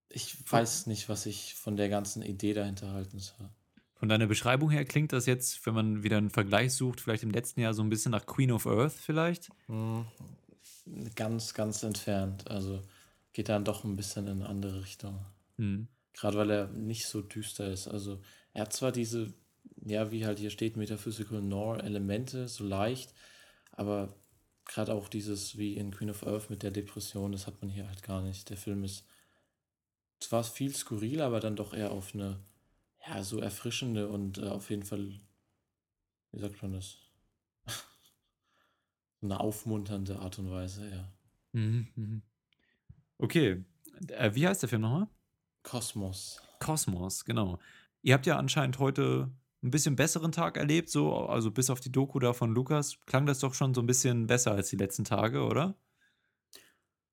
ich 0.08 0.50
weiß 0.50 0.86
nicht, 0.86 1.10
was 1.10 1.26
ich 1.26 1.54
von 1.54 1.76
der 1.76 1.90
ganzen 1.90 2.22
Idee 2.22 2.54
dahinter 2.54 2.92
halten 2.92 3.18
soll. 3.18 3.50
Von 3.96 4.08
deiner 4.08 4.26
Beschreibung 4.26 4.70
her 4.70 4.86
klingt 4.86 5.12
das 5.12 5.26
jetzt, 5.26 5.66
wenn 5.66 5.74
man 5.74 6.02
wieder 6.02 6.16
einen 6.16 6.30
Vergleich 6.30 6.72
sucht, 6.72 7.00
vielleicht 7.00 7.22
im 7.22 7.30
letzten 7.30 7.60
Jahr 7.60 7.74
so 7.74 7.82
ein 7.82 7.90
bisschen 7.90 8.12
nach 8.12 8.24
Queen 8.24 8.52
of 8.52 8.66
Earth 8.66 8.94
vielleicht? 8.94 9.50
Ganz, 11.14 11.54
ganz 11.54 11.82
entfernt. 11.82 12.50
Also 12.50 12.82
geht 13.32 13.48
dann 13.48 13.64
doch 13.64 13.84
ein 13.84 13.96
bisschen 13.96 14.26
in 14.26 14.40
eine 14.40 14.48
andere 14.48 14.82
Richtung. 14.82 15.18
Mhm. 15.56 15.88
Gerade 16.12 16.38
weil 16.38 16.50
er 16.50 16.68
nicht 16.68 17.06
so 17.06 17.20
düster 17.20 17.70
ist. 17.70 17.88
Also 17.88 18.20
er 18.54 18.62
hat 18.62 18.72
zwar 18.72 18.92
diese, 18.92 19.34
ja, 19.84 20.10
wie 20.10 20.24
halt 20.24 20.38
hier 20.38 20.50
steht, 20.50 20.76
Metaphysical 20.76 21.42
Nor 21.42 21.82
Elemente, 21.84 22.48
so 22.48 22.64
leicht, 22.64 23.12
aber 23.72 24.14
gerade 24.64 24.94
auch 24.94 25.08
dieses, 25.08 25.58
wie 25.58 25.76
in 25.76 25.90
Queen 25.90 26.10
of 26.10 26.26
Earth 26.26 26.48
mit 26.50 26.62
der 26.62 26.70
Depression, 26.70 27.32
das 27.32 27.46
hat 27.46 27.60
man 27.60 27.70
hier 27.70 27.86
halt 27.86 28.02
gar 28.02 28.22
nicht. 28.22 28.48
Der 28.48 28.56
Film 28.56 28.84
ist 28.84 29.04
zwar 30.20 30.42
viel 30.42 30.74
skurril, 30.74 31.20
aber 31.20 31.40
dann 31.40 31.56
doch 31.56 31.74
eher 31.74 31.92
auf 31.92 32.14
eine, 32.14 32.40
ja, 33.06 33.22
so 33.22 33.38
erfrischende 33.38 34.08
und 34.08 34.38
äh, 34.38 34.48
auf 34.48 34.70
jeden 34.70 34.84
Fall, 34.84 35.20
wie 36.32 36.40
sagt 36.40 36.62
man 36.62 36.72
das? 36.72 36.98
Eine 39.22 39.40
aufmunternde 39.40 40.18
Art 40.18 40.38
und 40.38 40.50
Weise, 40.50 40.88
ja. 40.90 41.12
Mhm, 41.52 41.88
mhm. 41.96 42.22
Okay. 43.18 43.64
Äh, 44.08 44.34
wie 44.34 44.46
heißt 44.46 44.62
der 44.62 44.68
Film 44.68 44.82
nochmal? 44.82 45.08
Kosmos. 45.62 46.40
Kosmos, 46.60 47.24
genau. 47.24 47.58
Ihr 48.02 48.14
habt 48.14 48.26
ja 48.26 48.38
anscheinend 48.38 48.78
heute 48.78 49.30
ein 49.62 49.70
bisschen 49.70 49.96
besseren 49.96 50.32
Tag 50.32 50.56
erlebt, 50.56 50.90
so, 50.90 51.14
also 51.26 51.50
bis 51.50 51.70
auf 51.70 51.80
die 51.80 51.90
Doku 51.90 52.18
da 52.18 52.32
von 52.32 52.54
Lukas, 52.54 52.98
klang 53.06 53.26
das 53.26 53.40
doch 53.40 53.54
schon 53.54 53.74
so 53.74 53.80
ein 53.80 53.86
bisschen 53.86 54.26
besser 54.26 54.52
als 54.52 54.70
die 54.70 54.76
letzten 54.76 55.04
Tage, 55.04 55.44
oder? 55.44 55.74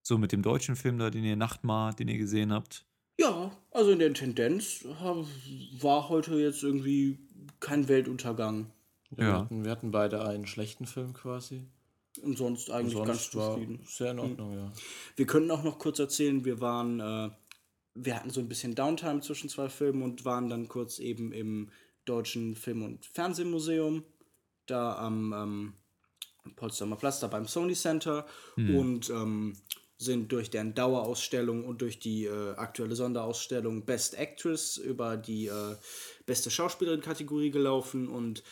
So 0.03 0.17
mit 0.17 0.31
dem 0.31 0.41
deutschen 0.41 0.75
Film 0.75 0.99
da, 0.99 1.09
den 1.09 1.23
ihr 1.23 1.37
Nachtmar, 1.37 1.93
den 1.93 2.09
ihr 2.09 2.17
gesehen 2.17 2.51
habt. 2.51 2.85
Ja, 3.19 3.51
also 3.71 3.91
in 3.91 3.99
der 3.99 4.13
Tendenz 4.13 4.85
war 4.85 6.09
heute 6.09 6.35
jetzt 6.35 6.63
irgendwie 6.63 7.19
kein 7.59 7.87
Weltuntergang. 7.87 8.71
Ja, 9.11 9.23
ja. 9.23 9.27
Wir, 9.27 9.39
hatten, 9.39 9.65
wir 9.65 9.71
hatten 9.71 9.91
beide 9.91 10.25
einen 10.25 10.45
schlechten 10.45 10.85
Film 10.85 11.13
quasi. 11.13 11.65
Und 12.21 12.38
sonst 12.38 12.69
eigentlich 12.69 12.93
sonst 12.93 13.08
ganz 13.08 13.32
zufrieden. 13.32 13.80
Sehr 13.88 14.12
in 14.12 14.19
Ordnung, 14.19 14.52
hm. 14.52 14.58
ja. 14.58 14.73
Wir 15.15 15.26
können 15.26 15.49
auch 15.52 15.63
noch 15.63 15.80
kurz 15.80 15.99
erzählen, 15.99 16.45
wir 16.45 16.62
waren, 16.62 16.99
äh, 16.99 17.30
wir 17.95 18.15
hatten 18.15 18.30
so 18.30 18.39
ein 18.39 18.49
bisschen 18.49 18.76
Downtime 18.76 19.21
zwischen 19.21 19.49
zwei 19.49 19.69
Filmen 19.69 20.04
und 20.04 20.26
waren 20.26 20.49
dann 20.49 20.67
kurz 20.67 20.99
eben 20.99 21.32
im 21.32 21.71
Deutschen 22.06 22.56
Film- 22.56 22.84
und 22.84 23.06
Fernsehmuseum, 23.06 24.04
da 24.67 24.95
am 24.97 25.34
ähm, 25.34 25.73
Potsdamer 26.56 26.97
Platz, 26.97 27.19
da 27.19 27.28
beim 27.28 27.47
Sony 27.47 27.73
Center 27.73 28.26
hm. 28.56 28.76
und 28.76 29.10
ähm, 29.10 29.56
sind 29.97 30.32
durch 30.32 30.49
deren 30.49 30.73
Dauerausstellung 30.73 31.65
und 31.65 31.82
durch 31.82 31.99
die 31.99 32.26
äh, 32.26 32.56
aktuelle 32.56 32.95
Sonderausstellung 32.95 33.86
Best 33.86 34.17
Actress 34.17 34.78
über 34.78 35.17
die 35.17 35.47
äh, 35.47 35.76
beste 36.26 36.52
Schauspielerin-Kategorie 36.52 37.52
gelaufen 37.52 38.08
und 38.08 38.43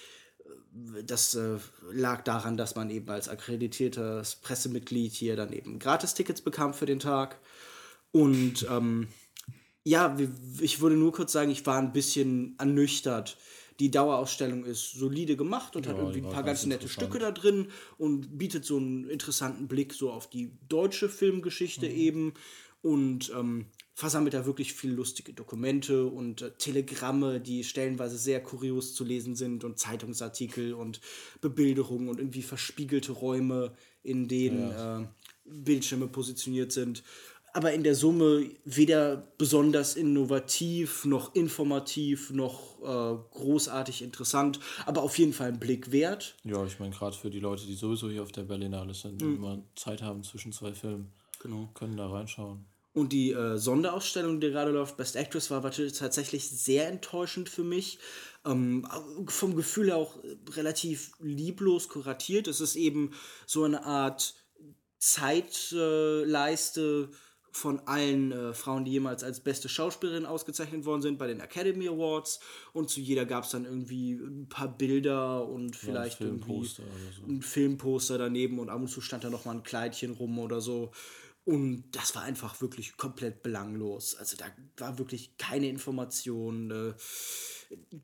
das 1.05 1.35
äh, 1.35 1.57
lag 1.91 2.23
daran, 2.23 2.57
dass 2.57 2.75
man 2.75 2.89
eben 2.89 3.09
als 3.09 3.29
akkreditiertes 3.29 4.35
Pressemitglied 4.35 5.13
hier 5.13 5.35
dann 5.35 5.53
eben 5.53 5.79
Gratistickets 5.79 6.41
bekam 6.41 6.73
für 6.73 6.85
den 6.85 6.99
Tag. 6.99 7.39
Und 8.11 8.65
ähm, 8.69 9.07
ja, 9.83 10.15
ich 10.59 10.81
würde 10.81 10.95
nur 10.95 11.11
kurz 11.11 11.31
sagen, 11.31 11.51
ich 11.51 11.65
war 11.65 11.77
ein 11.77 11.93
bisschen 11.93 12.55
ernüchtert. 12.57 13.37
Die 13.79 13.89
Dauerausstellung 13.89 14.63
ist 14.63 14.93
solide 14.93 15.35
gemacht 15.35 15.75
und 15.75 15.85
ja, 15.85 15.91
hat 15.91 15.97
irgendwie 15.97 16.21
ein 16.21 16.31
paar 16.31 16.43
ganz 16.43 16.65
nette 16.65 16.87
Stücke 16.87 17.17
da 17.17 17.31
drin 17.31 17.67
und 17.97 18.37
bietet 18.37 18.63
so 18.63 18.77
einen 18.77 19.09
interessanten 19.09 19.67
Blick 19.67 19.93
so 19.93 20.11
auf 20.11 20.29
die 20.29 20.51
deutsche 20.69 21.09
Filmgeschichte 21.09 21.87
mhm. 21.87 21.95
eben. 21.95 22.33
Und 22.83 23.31
ähm, 23.35 23.65
versammelt 24.01 24.33
da 24.33 24.47
wirklich 24.47 24.73
viel 24.73 24.93
lustige 24.93 25.31
Dokumente 25.31 26.07
und 26.07 26.41
äh, 26.41 26.49
Telegramme, 26.57 27.39
die 27.39 27.63
stellenweise 27.63 28.17
sehr 28.17 28.41
kurios 28.41 28.95
zu 28.95 29.03
lesen 29.03 29.35
sind 29.35 29.63
und 29.63 29.77
Zeitungsartikel 29.77 30.73
und 30.73 31.01
Bebilderungen 31.39 32.09
und 32.09 32.17
irgendwie 32.17 32.41
verspiegelte 32.41 33.11
Räume, 33.11 33.75
in 34.01 34.27
denen 34.27 34.71
ja. 34.71 35.01
äh, 35.01 35.07
Bildschirme 35.45 36.07
positioniert 36.07 36.71
sind. 36.71 37.03
Aber 37.53 37.73
in 37.73 37.83
der 37.83 37.93
Summe 37.93 38.49
weder 38.65 39.17
besonders 39.37 39.95
innovativ, 39.95 41.05
noch 41.05 41.35
informativ, 41.35 42.31
noch 42.31 42.79
äh, 42.81 43.37
großartig 43.37 44.01
interessant, 44.01 44.59
aber 44.87 45.03
auf 45.03 45.19
jeden 45.19 45.33
Fall 45.33 45.49
ein 45.49 45.59
Blick 45.59 45.91
wert. 45.91 46.37
Ja, 46.43 46.65
ich 46.65 46.79
meine, 46.79 46.95
gerade 46.95 47.15
für 47.15 47.29
die 47.29 47.39
Leute, 47.39 47.67
die 47.67 47.75
sowieso 47.75 48.09
hier 48.09 48.23
auf 48.23 48.31
der 48.31 48.43
Berlinale 48.43 48.95
sind, 48.95 49.21
mhm. 49.21 49.35
immer 49.35 49.63
Zeit 49.75 50.01
haben 50.01 50.23
zwischen 50.23 50.51
zwei 50.53 50.73
Filmen, 50.73 51.11
genau. 51.39 51.69
können 51.75 51.97
da 51.97 52.07
reinschauen. 52.09 52.65
Und 52.93 53.13
die 53.13 53.32
äh, 53.32 53.58
Sonderausstellung, 53.58 54.41
die 54.41 54.49
gerade 54.49 54.71
läuft, 54.71 54.97
Best 54.97 55.15
Actress, 55.15 55.49
war 55.49 55.62
tatsächlich 55.62 56.49
sehr 56.49 56.89
enttäuschend 56.89 57.47
für 57.47 57.63
mich. 57.63 57.99
Ähm, 58.45 58.86
vom 59.27 59.56
Gefühl 59.56 59.88
her 59.88 59.97
auch 59.97 60.19
relativ 60.56 61.12
lieblos 61.19 61.88
kuratiert. 61.88 62.47
Es 62.47 62.60
ist 62.60 62.75
eben 62.75 63.12
so 63.45 63.63
eine 63.63 63.86
Art 63.86 64.34
Zeitleiste 64.97 67.10
äh, 67.12 67.15
von 67.51 67.82
allen 67.86 68.32
äh, 68.32 68.54
Frauen, 68.54 68.86
die 68.86 68.91
jemals 68.91 69.23
als 69.23 69.41
beste 69.41 69.67
Schauspielerin 69.67 70.25
ausgezeichnet 70.25 70.86
worden 70.86 71.01
sind 71.01 71.19
bei 71.19 71.27
den 71.27 71.41
Academy 71.41 71.88
Awards. 71.88 72.39
Und 72.73 72.89
zu 72.89 73.01
jeder 73.01 73.25
gab 73.25 73.43
es 73.43 73.51
dann 73.51 73.65
irgendwie 73.65 74.13
ein 74.13 74.47
paar 74.47 74.69
Bilder 74.69 75.47
und 75.47 75.75
vielleicht 75.75 76.21
ja, 76.21 76.27
ein 76.27 76.39
irgendwie 76.39 76.65
so. 76.65 76.84
ein 77.27 77.41
Filmposter 77.41 78.17
daneben 78.17 78.60
und 78.60 78.69
ab 78.69 78.80
und 78.80 78.88
zu 78.88 79.01
stand 79.01 79.23
da 79.23 79.30
noch 79.30 79.45
mal 79.45 79.56
ein 79.56 79.63
Kleidchen 79.63 80.13
rum 80.13 80.39
oder 80.39 80.62
so. 80.62 80.91
Und 81.43 81.86
das 81.91 82.15
war 82.15 82.21
einfach 82.21 82.62
wirklich 82.62 82.97
komplett 82.97 83.41
belanglos. 83.41 84.15
Also 84.15 84.38
da 84.38 84.45
war 84.77 84.99
wirklich 84.99 85.38
keine 85.38 85.67
Information, 85.67 86.69
äh, 86.69 86.93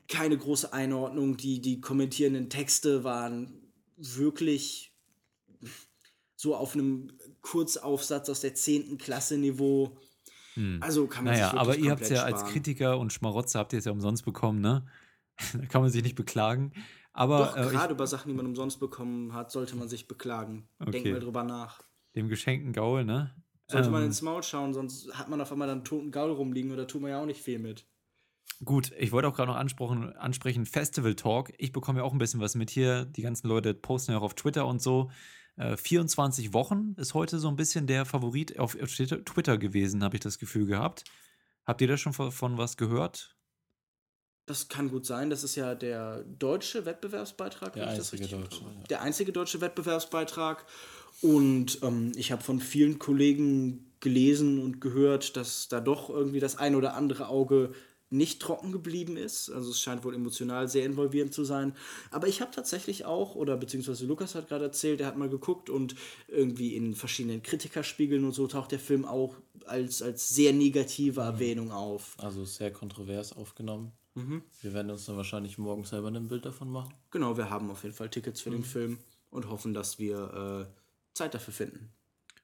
keine 0.08 0.36
große 0.36 0.72
Einordnung. 0.72 1.36
Die, 1.36 1.60
die 1.60 1.80
kommentierenden 1.80 2.50
Texte 2.50 3.04
waren 3.04 3.72
wirklich 3.96 4.92
so 6.34 6.56
auf 6.56 6.74
einem 6.74 7.12
Kurzaufsatz 7.40 8.28
aus 8.28 8.40
der 8.40 8.54
10. 8.54 8.98
Klasse 8.98 9.38
Niveau. 9.38 9.96
Hm. 10.54 10.78
Also 10.82 11.06
kann 11.06 11.24
man 11.24 11.34
naja, 11.34 11.50
sich 11.50 11.60
aber 11.60 11.76
ihr 11.76 11.92
habt 11.92 12.02
es 12.02 12.08
ja 12.08 12.18
sparen. 12.18 12.34
als 12.34 12.44
Kritiker 12.44 12.98
und 12.98 13.12
Schmarotzer 13.12 13.60
habt 13.60 13.72
ihr 13.72 13.78
es 13.78 13.84
ja 13.84 13.92
umsonst 13.92 14.24
bekommen, 14.24 14.60
ne? 14.60 14.86
da 15.52 15.66
kann 15.66 15.82
man 15.82 15.90
sich 15.90 16.02
nicht 16.02 16.16
beklagen. 16.16 16.72
Aber 17.12 17.52
Doch, 17.56 17.56
äh, 17.56 17.70
gerade 17.70 17.94
über 17.94 18.06
Sachen, 18.06 18.28
die 18.28 18.34
man 18.34 18.46
umsonst 18.46 18.80
bekommen 18.80 19.32
hat, 19.32 19.52
sollte 19.52 19.76
man 19.76 19.88
sich 19.88 20.08
beklagen. 20.08 20.68
Okay. 20.80 20.90
Denk 20.90 21.06
mal 21.12 21.20
drüber 21.20 21.44
nach 21.44 21.87
dem 22.18 22.28
geschenkten 22.28 22.72
Gaul, 22.72 23.04
ne? 23.04 23.34
Sollte 23.70 23.86
ähm, 23.86 23.92
man 23.92 24.04
ins 24.04 24.22
Maul 24.22 24.42
schauen, 24.42 24.74
sonst 24.74 25.12
hat 25.14 25.28
man 25.28 25.40
auf 25.40 25.52
einmal 25.52 25.68
dann 25.68 25.78
einen 25.78 25.84
toten 25.84 26.10
Gaul 26.10 26.32
rumliegen 26.32 26.72
oder 26.72 26.86
tut 26.86 27.00
man 27.00 27.10
ja 27.10 27.20
auch 27.20 27.26
nicht 27.26 27.42
viel 27.42 27.58
mit. 27.58 27.86
Gut, 28.64 28.92
ich 28.98 29.12
wollte 29.12 29.28
auch 29.28 29.34
gerade 29.34 29.52
noch 29.52 29.58
ansprechen, 29.58 30.16
ansprechen, 30.16 30.66
Festival 30.66 31.14
Talk. 31.14 31.52
Ich 31.58 31.72
bekomme 31.72 32.00
ja 32.00 32.04
auch 32.04 32.12
ein 32.12 32.18
bisschen 32.18 32.40
was 32.40 32.56
mit 32.56 32.70
hier. 32.70 33.04
Die 33.04 33.22
ganzen 33.22 33.46
Leute 33.46 33.72
posten 33.72 34.12
ja 34.12 34.18
auch 34.18 34.22
auf 34.22 34.34
Twitter 34.34 34.66
und 34.66 34.82
so. 34.82 35.10
Äh, 35.56 35.76
24 35.76 36.52
Wochen 36.54 36.94
ist 36.96 37.14
heute 37.14 37.38
so 37.38 37.48
ein 37.48 37.56
bisschen 37.56 37.86
der 37.86 38.04
Favorit 38.04 38.58
auf 38.58 38.74
Twitter 38.74 39.58
gewesen, 39.58 40.02
habe 40.02 40.16
ich 40.16 40.22
das 40.22 40.38
Gefühl 40.38 40.66
gehabt. 40.66 41.04
Habt 41.66 41.80
ihr 41.80 41.88
da 41.88 41.96
schon 41.96 42.14
von 42.14 42.58
was 42.58 42.76
gehört? 42.76 43.36
Das 44.48 44.68
kann 44.68 44.88
gut 44.90 45.04
sein. 45.04 45.28
Das 45.28 45.44
ist 45.44 45.56
ja 45.56 45.74
der 45.74 46.24
deutsche 46.24 46.86
Wettbewerbsbeitrag. 46.86 47.74
Der 47.74 47.88
einzige 47.88 48.26
deutsche. 48.26 48.62
Ja. 48.62 48.70
Der 48.88 49.02
einzige 49.02 49.30
deutsche 49.30 49.60
Wettbewerbsbeitrag. 49.60 50.64
Und 51.20 51.80
ähm, 51.82 52.12
ich 52.16 52.32
habe 52.32 52.42
von 52.42 52.60
vielen 52.60 52.98
Kollegen 52.98 53.92
gelesen 54.00 54.62
und 54.62 54.80
gehört, 54.80 55.36
dass 55.36 55.68
da 55.68 55.80
doch 55.80 56.10
irgendwie 56.10 56.40
das 56.40 56.56
ein 56.56 56.74
oder 56.74 56.94
andere 56.94 57.28
Auge 57.28 57.72
nicht 58.10 58.40
trocken 58.40 58.72
geblieben 58.72 59.16
ist. 59.16 59.50
Also 59.50 59.70
es 59.70 59.80
scheint 59.80 60.04
wohl 60.04 60.14
emotional 60.14 60.68
sehr 60.68 60.86
involvierend 60.86 61.34
zu 61.34 61.44
sein. 61.44 61.74
Aber 62.10 62.26
ich 62.26 62.40
habe 62.40 62.50
tatsächlich 62.50 63.04
auch, 63.04 63.34
oder 63.34 63.56
beziehungsweise 63.56 64.06
Lukas 64.06 64.34
hat 64.34 64.48
gerade 64.48 64.64
erzählt, 64.64 65.00
er 65.00 65.08
hat 65.08 65.18
mal 65.18 65.28
geguckt 65.28 65.68
und 65.68 65.94
irgendwie 66.26 66.74
in 66.74 66.94
verschiedenen 66.94 67.42
Kritikerspiegeln 67.42 68.24
und 68.24 68.32
so 68.32 68.46
taucht 68.46 68.72
der 68.72 68.78
Film 68.78 69.04
auch 69.04 69.36
als, 69.66 70.00
als 70.00 70.28
sehr 70.30 70.52
negative 70.52 71.20
mhm. 71.20 71.26
Erwähnung 71.26 71.72
auf. 71.72 72.14
Also 72.18 72.44
sehr 72.44 72.72
kontrovers 72.72 73.36
aufgenommen. 73.36 73.92
Mhm. 74.14 74.42
Wir 74.62 74.72
werden 74.72 74.90
uns 74.90 75.04
dann 75.04 75.16
wahrscheinlich 75.16 75.58
morgen 75.58 75.84
selber 75.84 76.08
ein 76.08 76.28
Bild 76.28 76.46
davon 76.46 76.70
machen. 76.70 76.94
Genau, 77.10 77.36
wir 77.36 77.50
haben 77.50 77.70
auf 77.70 77.82
jeden 77.82 77.94
Fall 77.94 78.08
Tickets 78.08 78.40
für 78.40 78.50
mhm. 78.50 78.54
den 78.54 78.64
Film 78.64 78.98
und 79.30 79.50
hoffen, 79.50 79.74
dass 79.74 79.98
wir 79.98 80.66
äh, 80.66 80.87
Zeit 81.18 81.34
dafür 81.34 81.54
finden. 81.54 81.92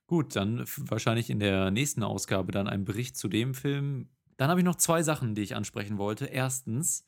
Gut, 0.06 0.36
dann 0.36 0.64
wahrscheinlich 0.76 1.30
in 1.30 1.40
der 1.40 1.70
nächsten 1.70 2.02
Ausgabe 2.02 2.52
dann 2.52 2.68
ein 2.68 2.84
Bericht 2.84 3.16
zu 3.16 3.28
dem 3.28 3.54
Film. 3.54 4.10
Dann 4.36 4.50
habe 4.50 4.60
ich 4.60 4.64
noch 4.64 4.76
zwei 4.76 5.02
Sachen, 5.02 5.34
die 5.34 5.42
ich 5.42 5.56
ansprechen 5.56 5.96
wollte. 5.96 6.26
Erstens, 6.26 7.06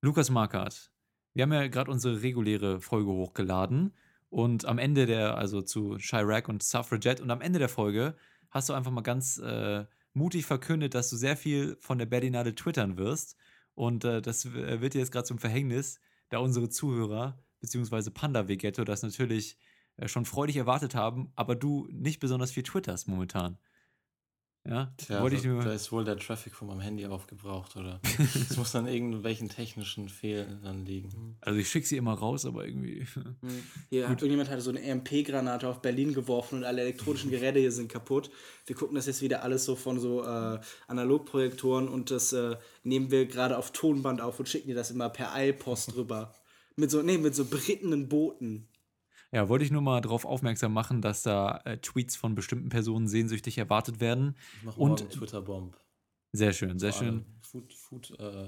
Lukas 0.00 0.30
Markert. 0.30 0.90
Wir 1.34 1.42
haben 1.42 1.52
ja 1.52 1.66
gerade 1.66 1.90
unsere 1.90 2.22
reguläre 2.22 2.80
Folge 2.80 3.10
hochgeladen 3.10 3.92
und 4.30 4.64
am 4.64 4.78
Ende 4.78 5.06
der, 5.06 5.36
also 5.36 5.62
zu 5.62 5.96
Chirac 5.98 6.48
und 6.48 6.62
Suffragette 6.62 7.22
und 7.22 7.30
am 7.30 7.40
Ende 7.40 7.58
der 7.58 7.68
Folge 7.68 8.16
hast 8.50 8.68
du 8.68 8.72
einfach 8.72 8.92
mal 8.92 9.02
ganz 9.02 9.38
äh, 9.38 9.84
mutig 10.12 10.46
verkündet, 10.46 10.94
dass 10.94 11.10
du 11.10 11.16
sehr 11.16 11.36
viel 11.36 11.76
von 11.80 11.98
der 11.98 12.06
Berlinale 12.06 12.54
twittern 12.54 12.96
wirst 12.96 13.36
und 13.74 14.04
äh, 14.04 14.22
das 14.22 14.52
wird 14.52 14.94
dir 14.94 15.00
jetzt 15.00 15.10
gerade 15.10 15.26
zum 15.26 15.38
Verhängnis, 15.38 16.00
da 16.28 16.38
unsere 16.38 16.68
Zuhörer 16.68 17.38
beziehungsweise 17.60 18.10
Panda 18.10 18.46
Vegetto 18.46 18.84
das 18.84 19.02
natürlich 19.02 19.58
schon 20.06 20.24
freudig 20.24 20.56
erwartet 20.56 20.94
haben, 20.94 21.32
aber 21.36 21.56
du 21.56 21.88
nicht 21.90 22.20
besonders 22.20 22.50
viel 22.50 22.62
twitterst 22.62 23.08
momentan. 23.08 23.58
Ja, 24.66 24.94
Tja, 24.96 25.20
wollte 25.20 25.36
ich 25.36 25.44
nur 25.44 25.62
da 25.62 25.74
ist 25.74 25.92
wohl 25.92 26.04
der 26.04 26.16
Traffic 26.16 26.54
von 26.54 26.68
meinem 26.68 26.80
Handy 26.80 27.04
aufgebraucht, 27.04 27.76
oder? 27.76 28.00
Es 28.34 28.56
muss 28.56 28.74
an 28.74 28.86
irgendwelchen 28.86 29.50
technischen 29.50 30.08
Fehlern 30.08 30.86
liegen. 30.86 31.08
Mhm. 31.08 31.36
Also 31.42 31.58
ich 31.58 31.68
schicke 31.68 31.86
sie 31.86 31.98
immer 31.98 32.14
raus, 32.14 32.46
aber 32.46 32.66
irgendwie. 32.66 33.06
Mhm. 33.14 33.62
Hier, 33.90 34.08
hat 34.08 34.22
irgendjemand 34.22 34.48
hatte 34.48 34.62
so 34.62 34.70
eine 34.70 34.80
EMP-Granate 34.80 35.68
auf 35.68 35.82
Berlin 35.82 36.14
geworfen 36.14 36.58
und 36.58 36.64
alle 36.64 36.80
elektronischen 36.82 37.30
Geräte 37.30 37.58
hier 37.58 37.72
sind 37.72 37.90
kaputt. 37.90 38.30
Wir 38.64 38.74
gucken 38.74 38.94
das 38.94 39.06
jetzt 39.06 39.20
wieder 39.20 39.42
alles 39.42 39.64
so 39.66 39.76
von 39.76 40.00
so 40.00 40.22
äh, 40.22 40.58
Analogprojektoren 40.86 41.88
und 41.88 42.10
das 42.10 42.32
äh, 42.32 42.56
nehmen 42.84 43.10
wir 43.10 43.26
gerade 43.26 43.58
auf 43.58 43.72
Tonband 43.72 44.22
auf 44.22 44.38
und 44.38 44.48
schicken 44.48 44.68
dir 44.68 44.74
das 44.74 44.90
immer 44.90 45.10
per 45.10 45.34
Eilpost 45.34 45.96
rüber. 45.96 46.32
Mit 46.76 46.90
so, 46.90 47.02
nee, 47.02 47.18
mit 47.18 47.34
so 47.34 47.44
berittenen 47.44 48.08
Booten. 48.08 48.68
Ja, 49.34 49.48
wollte 49.48 49.64
ich 49.64 49.72
nur 49.72 49.82
mal 49.82 50.00
darauf 50.00 50.24
aufmerksam 50.24 50.72
machen, 50.72 51.02
dass 51.02 51.24
da 51.24 51.60
äh, 51.64 51.78
Tweets 51.78 52.14
von 52.14 52.36
bestimmten 52.36 52.68
Personen 52.68 53.08
sehnsüchtig 53.08 53.58
erwartet 53.58 54.00
werden. 54.00 54.36
Ich 54.58 54.64
mache 54.64 54.80
und 54.80 55.10
Twitter-Bomb. 55.10 55.76
Sehr 56.32 56.52
schön, 56.52 56.78
sehr 56.78 56.92
schön. 56.92 57.24
Food, 57.42 57.72
Food, 57.72 58.18
äh, 58.20 58.46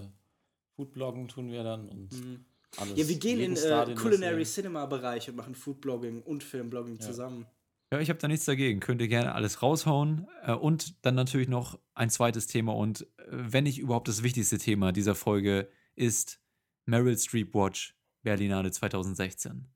Foodbloggen 0.76 1.26
tun 1.26 1.50
wir 1.50 1.64
dann 1.64 1.88
und 1.88 2.12
mhm. 2.12 2.44
alles. 2.76 2.96
Ja, 2.96 3.08
wir 3.08 3.18
gehen 3.18 3.40
in 3.40 3.56
äh, 3.56 3.94
Culinary 3.96 4.44
Cinema 4.44 4.86
Bereich 4.86 5.28
und 5.28 5.34
machen 5.34 5.56
Foodblogging 5.56 6.22
und 6.22 6.44
Filmblogging 6.44 6.98
ja. 6.98 7.00
zusammen. 7.00 7.46
Ja, 7.92 8.00
ich 8.00 8.08
habe 8.08 8.18
da 8.18 8.28
nichts 8.28 8.44
dagegen. 8.44 8.80
Könnt 8.80 9.00
ihr 9.00 9.08
gerne 9.08 9.34
alles 9.34 9.62
raushauen. 9.62 10.28
Äh, 10.44 10.52
und 10.52 11.04
dann 11.04 11.16
natürlich 11.16 11.48
noch 11.48 11.80
ein 11.94 12.10
zweites 12.10 12.46
Thema 12.46 12.76
und 12.76 13.02
äh, 13.02 13.24
wenn 13.28 13.64
nicht 13.64 13.78
überhaupt 13.80 14.06
das 14.06 14.22
wichtigste 14.22 14.58
Thema 14.58 14.92
dieser 14.92 15.16
Folge 15.16 15.68
ist 15.96 16.40
Meryl 16.84 17.18
Streep 17.18 17.54
Watch 17.54 17.96
Berlinale 18.22 18.70
2016. 18.70 19.68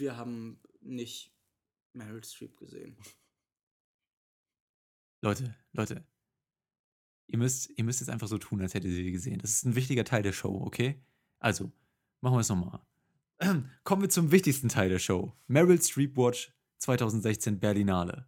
wir 0.00 0.16
haben 0.16 0.58
nicht 0.80 1.32
Meryl 1.92 2.24
Streep 2.24 2.56
gesehen. 2.56 2.96
Leute, 5.22 5.54
Leute, 5.72 6.06
ihr 7.26 7.38
müsst, 7.38 7.70
ihr 7.76 7.84
müsst 7.84 8.00
jetzt 8.00 8.08
einfach 8.08 8.28
so 8.28 8.38
tun, 8.38 8.62
als 8.62 8.74
hättet 8.74 8.90
ihr 8.90 8.96
sie 8.96 9.12
gesehen. 9.12 9.38
Das 9.38 9.50
ist 9.50 9.64
ein 9.64 9.74
wichtiger 9.74 10.04
Teil 10.04 10.22
der 10.22 10.32
Show, 10.32 10.62
okay? 10.64 11.04
Also, 11.38 11.70
machen 12.20 12.34
wir 12.34 12.40
es 12.40 12.48
nochmal. 12.48 12.80
Kommen 13.84 14.02
wir 14.02 14.08
zum 14.08 14.32
wichtigsten 14.32 14.68
Teil 14.68 14.88
der 14.88 14.98
Show. 14.98 15.36
Meryl 15.46 15.80
Streep 15.80 16.16
Watch 16.16 16.52
2016 16.78 17.60
Berlinale. 17.60 18.26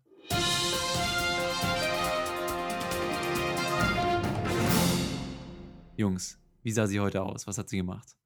Jungs, 5.96 6.38
wie 6.62 6.72
sah 6.72 6.87
sie 6.87 7.00
heute 7.00 7.22
aus? 7.22 7.46
Was 7.46 7.58
hat 7.58 7.68
sie 7.68 7.76
gemacht? 7.78 8.16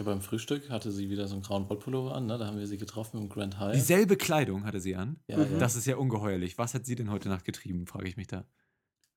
Ja, 0.00 0.06
beim 0.06 0.22
Frühstück 0.22 0.70
hatte 0.70 0.90
sie 0.90 1.10
wieder 1.10 1.28
so 1.28 1.34
einen 1.34 1.42
grauen 1.42 1.68
Wollpullover 1.68 2.14
an, 2.14 2.24
ne? 2.24 2.38
da 2.38 2.46
haben 2.46 2.58
wir 2.58 2.66
sie 2.66 2.78
getroffen 2.78 3.20
im 3.20 3.28
Grand 3.28 3.58
High. 3.58 3.74
Dieselbe 3.74 4.16
Kleidung 4.16 4.64
hatte 4.64 4.80
sie 4.80 4.96
an? 4.96 5.20
Ja, 5.26 5.36
mhm. 5.36 5.58
Das 5.58 5.76
ist 5.76 5.86
ja 5.86 5.96
ungeheuerlich. 5.96 6.56
Was 6.56 6.72
hat 6.72 6.86
sie 6.86 6.94
denn 6.94 7.10
heute 7.10 7.28
Nacht 7.28 7.44
getrieben, 7.44 7.86
frage 7.86 8.08
ich 8.08 8.16
mich 8.16 8.26
da. 8.26 8.46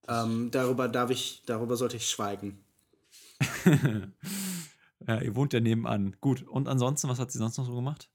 Ähm, 0.10 0.52
darüber 0.52 0.90
darf 0.90 1.10
ich, 1.10 1.42
darüber 1.46 1.78
sollte 1.78 1.96
ich 1.96 2.10
schweigen. 2.10 2.66
ja, 5.08 5.22
ihr 5.22 5.36
wohnt 5.38 5.54
ja 5.54 5.62
nebenan. 5.62 6.18
Gut. 6.20 6.44
Und 6.44 6.68
ansonsten, 6.68 7.08
was 7.08 7.18
hat 7.18 7.32
sie 7.32 7.38
sonst 7.38 7.58
noch 7.58 7.66
so 7.66 7.76
gemacht? 7.76 8.10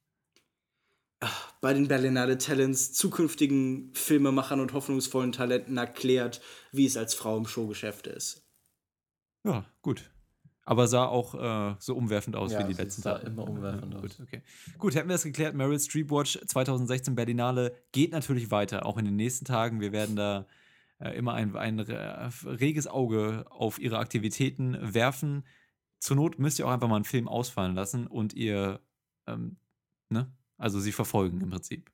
Bei 1.63 1.73
den 1.73 1.89
Berlinale 1.89 2.37
Talents 2.37 2.93
zukünftigen 2.93 3.95
Filmemachern 3.95 4.61
und 4.61 4.75
hoffnungsvollen 4.75 5.33
Talenten 5.33 5.79
erklärt, 5.79 6.43
wie 6.73 6.85
es 6.85 6.99
als 6.99 7.15
Frau 7.15 7.39
im 7.39 7.47
Showgeschäft 7.47 8.07
ist. 8.09 8.47
Ja, 9.43 9.65
gut. 9.81 10.11
Aber 10.69 10.87
sah 10.87 11.07
auch 11.07 11.35
äh, 11.35 11.77
so 11.79 11.97
umwerfend 11.97 12.37
aus 12.37 12.53
Ja, 12.53 12.59
wie 12.59 12.65
die 12.65 12.75
sie 12.75 12.83
letzten 12.83 13.01
sah 13.01 13.15
Tage. 13.15 13.29
immer 13.29 13.49
umwerfend 13.49 13.95
ja, 13.95 14.01
aus. 14.01 14.19
Gut, 14.19 14.27
okay. 14.27 14.43
gut, 14.77 14.95
hätten 14.95 15.09
wir 15.09 15.15
das 15.15 15.23
geklärt. 15.23 15.55
Meryl 15.55 15.81
Streep 15.81 16.11
Watch 16.11 16.39
2016 16.47 17.15
Berlinale 17.15 17.75
geht 17.93 18.13
natürlich 18.13 18.51
weiter, 18.51 18.85
auch 18.85 18.99
in 18.99 19.07
den 19.07 19.17
nächsten 19.17 19.47
Tagen. 19.47 19.81
Wir 19.81 19.93
werden 19.93 20.15
da 20.15 20.47
äh, 20.99 21.17
immer 21.17 21.33
ein, 21.33 21.57
ein 21.57 21.81
reges 21.81 22.87
Auge 22.87 23.47
auf 23.49 23.79
ihre 23.79 23.97
Aktivitäten 23.97 24.77
werfen. 24.83 25.47
Zur 26.01 26.17
Not 26.17 26.39
müsst 26.39 26.59
ihr 26.59 26.67
auch 26.67 26.71
einfach 26.71 26.87
mal 26.89 26.97
einen 26.97 27.07
Film 27.07 27.29
ausfallen 27.29 27.75
lassen 27.75 28.07
und 28.07 28.35
ihr, 28.35 28.79
ähm, 29.27 29.57
ne? 30.11 30.31
Also 30.59 30.81
sie 30.81 30.93
verfolgen 30.93 31.41
im 31.41 31.49
Prinzip. 31.49 31.91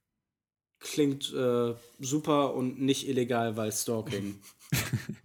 Klingt 0.80 1.32
äh, 1.32 1.74
super 2.00 2.54
und 2.54 2.80
nicht 2.80 3.06
illegal, 3.06 3.56
weil 3.56 3.70
Stalking. 3.70 4.40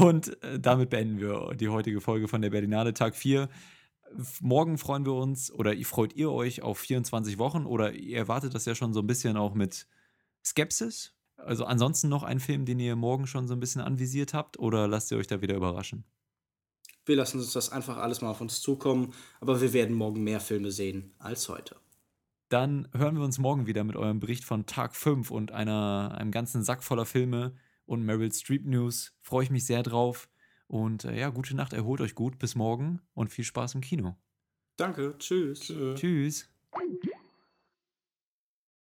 Und 0.00 0.42
äh, 0.42 0.58
damit 0.58 0.90
beenden 0.90 1.20
wir 1.20 1.54
die 1.54 1.68
heutige 1.68 2.00
Folge 2.00 2.28
von 2.28 2.42
der 2.42 2.50
Berlinale 2.50 2.94
Tag 2.94 3.14
4. 3.14 3.48
F- 4.18 4.40
Morgen 4.40 4.78
freuen 4.78 5.04
wir 5.04 5.12
uns 5.14 5.52
oder 5.52 5.76
freut 5.84 6.14
ihr 6.14 6.30
euch 6.30 6.62
auf 6.62 6.78
24 6.78 7.38
Wochen 7.38 7.66
oder 7.66 7.92
ihr 7.92 8.16
erwartet 8.16 8.54
das 8.54 8.64
ja 8.64 8.74
schon 8.74 8.92
so 8.92 9.00
ein 9.00 9.06
bisschen 9.06 9.36
auch 9.36 9.54
mit 9.54 9.86
Skepsis? 10.44 11.14
Also 11.36 11.64
ansonsten 11.64 12.08
noch 12.08 12.22
ein 12.22 12.40
Film, 12.40 12.64
den 12.64 12.80
ihr 12.80 12.96
morgen 12.96 13.26
schon 13.26 13.46
so 13.46 13.54
ein 13.54 13.60
bisschen 13.60 13.80
anvisiert 13.80 14.34
habt 14.34 14.58
oder 14.58 14.88
lasst 14.88 15.10
ihr 15.10 15.18
euch 15.18 15.26
da 15.26 15.40
wieder 15.40 15.54
überraschen? 15.54 16.04
Wir 17.06 17.16
lassen 17.16 17.38
uns 17.38 17.52
das 17.52 17.70
einfach 17.70 17.96
alles 17.96 18.20
mal 18.20 18.30
auf 18.30 18.40
uns 18.40 18.60
zukommen, 18.60 19.14
aber 19.40 19.60
wir 19.60 19.72
werden 19.72 19.96
morgen 19.96 20.22
mehr 20.22 20.40
Filme 20.40 20.70
sehen 20.70 21.14
als 21.18 21.48
heute. 21.48 21.76
Dann 22.50 22.88
hören 22.92 23.16
wir 23.16 23.24
uns 23.24 23.38
morgen 23.38 23.66
wieder 23.66 23.84
mit 23.84 23.96
eurem 23.96 24.20
Bericht 24.20 24.44
von 24.44 24.66
Tag 24.66 24.94
5 24.94 25.30
und 25.30 25.52
einer, 25.52 26.14
einem 26.18 26.30
ganzen 26.30 26.62
Sack 26.62 26.82
voller 26.82 27.06
Filme 27.06 27.54
und 27.90 28.04
Meryl 28.04 28.32
Streep 28.32 28.66
News. 28.66 29.12
Freue 29.20 29.42
ich 29.42 29.50
mich 29.50 29.66
sehr 29.66 29.82
drauf. 29.82 30.30
Und 30.68 31.04
äh, 31.04 31.18
ja, 31.18 31.30
gute 31.30 31.56
Nacht, 31.56 31.72
erholt 31.72 32.00
euch 32.00 32.14
gut. 32.14 32.38
Bis 32.38 32.54
morgen 32.54 33.00
und 33.14 33.30
viel 33.30 33.44
Spaß 33.44 33.74
im 33.74 33.80
Kino. 33.80 34.16
Danke, 34.76 35.16
tschüss. 35.18 35.60
Tschüss. 35.60 36.00
Tschüss. 36.00 36.48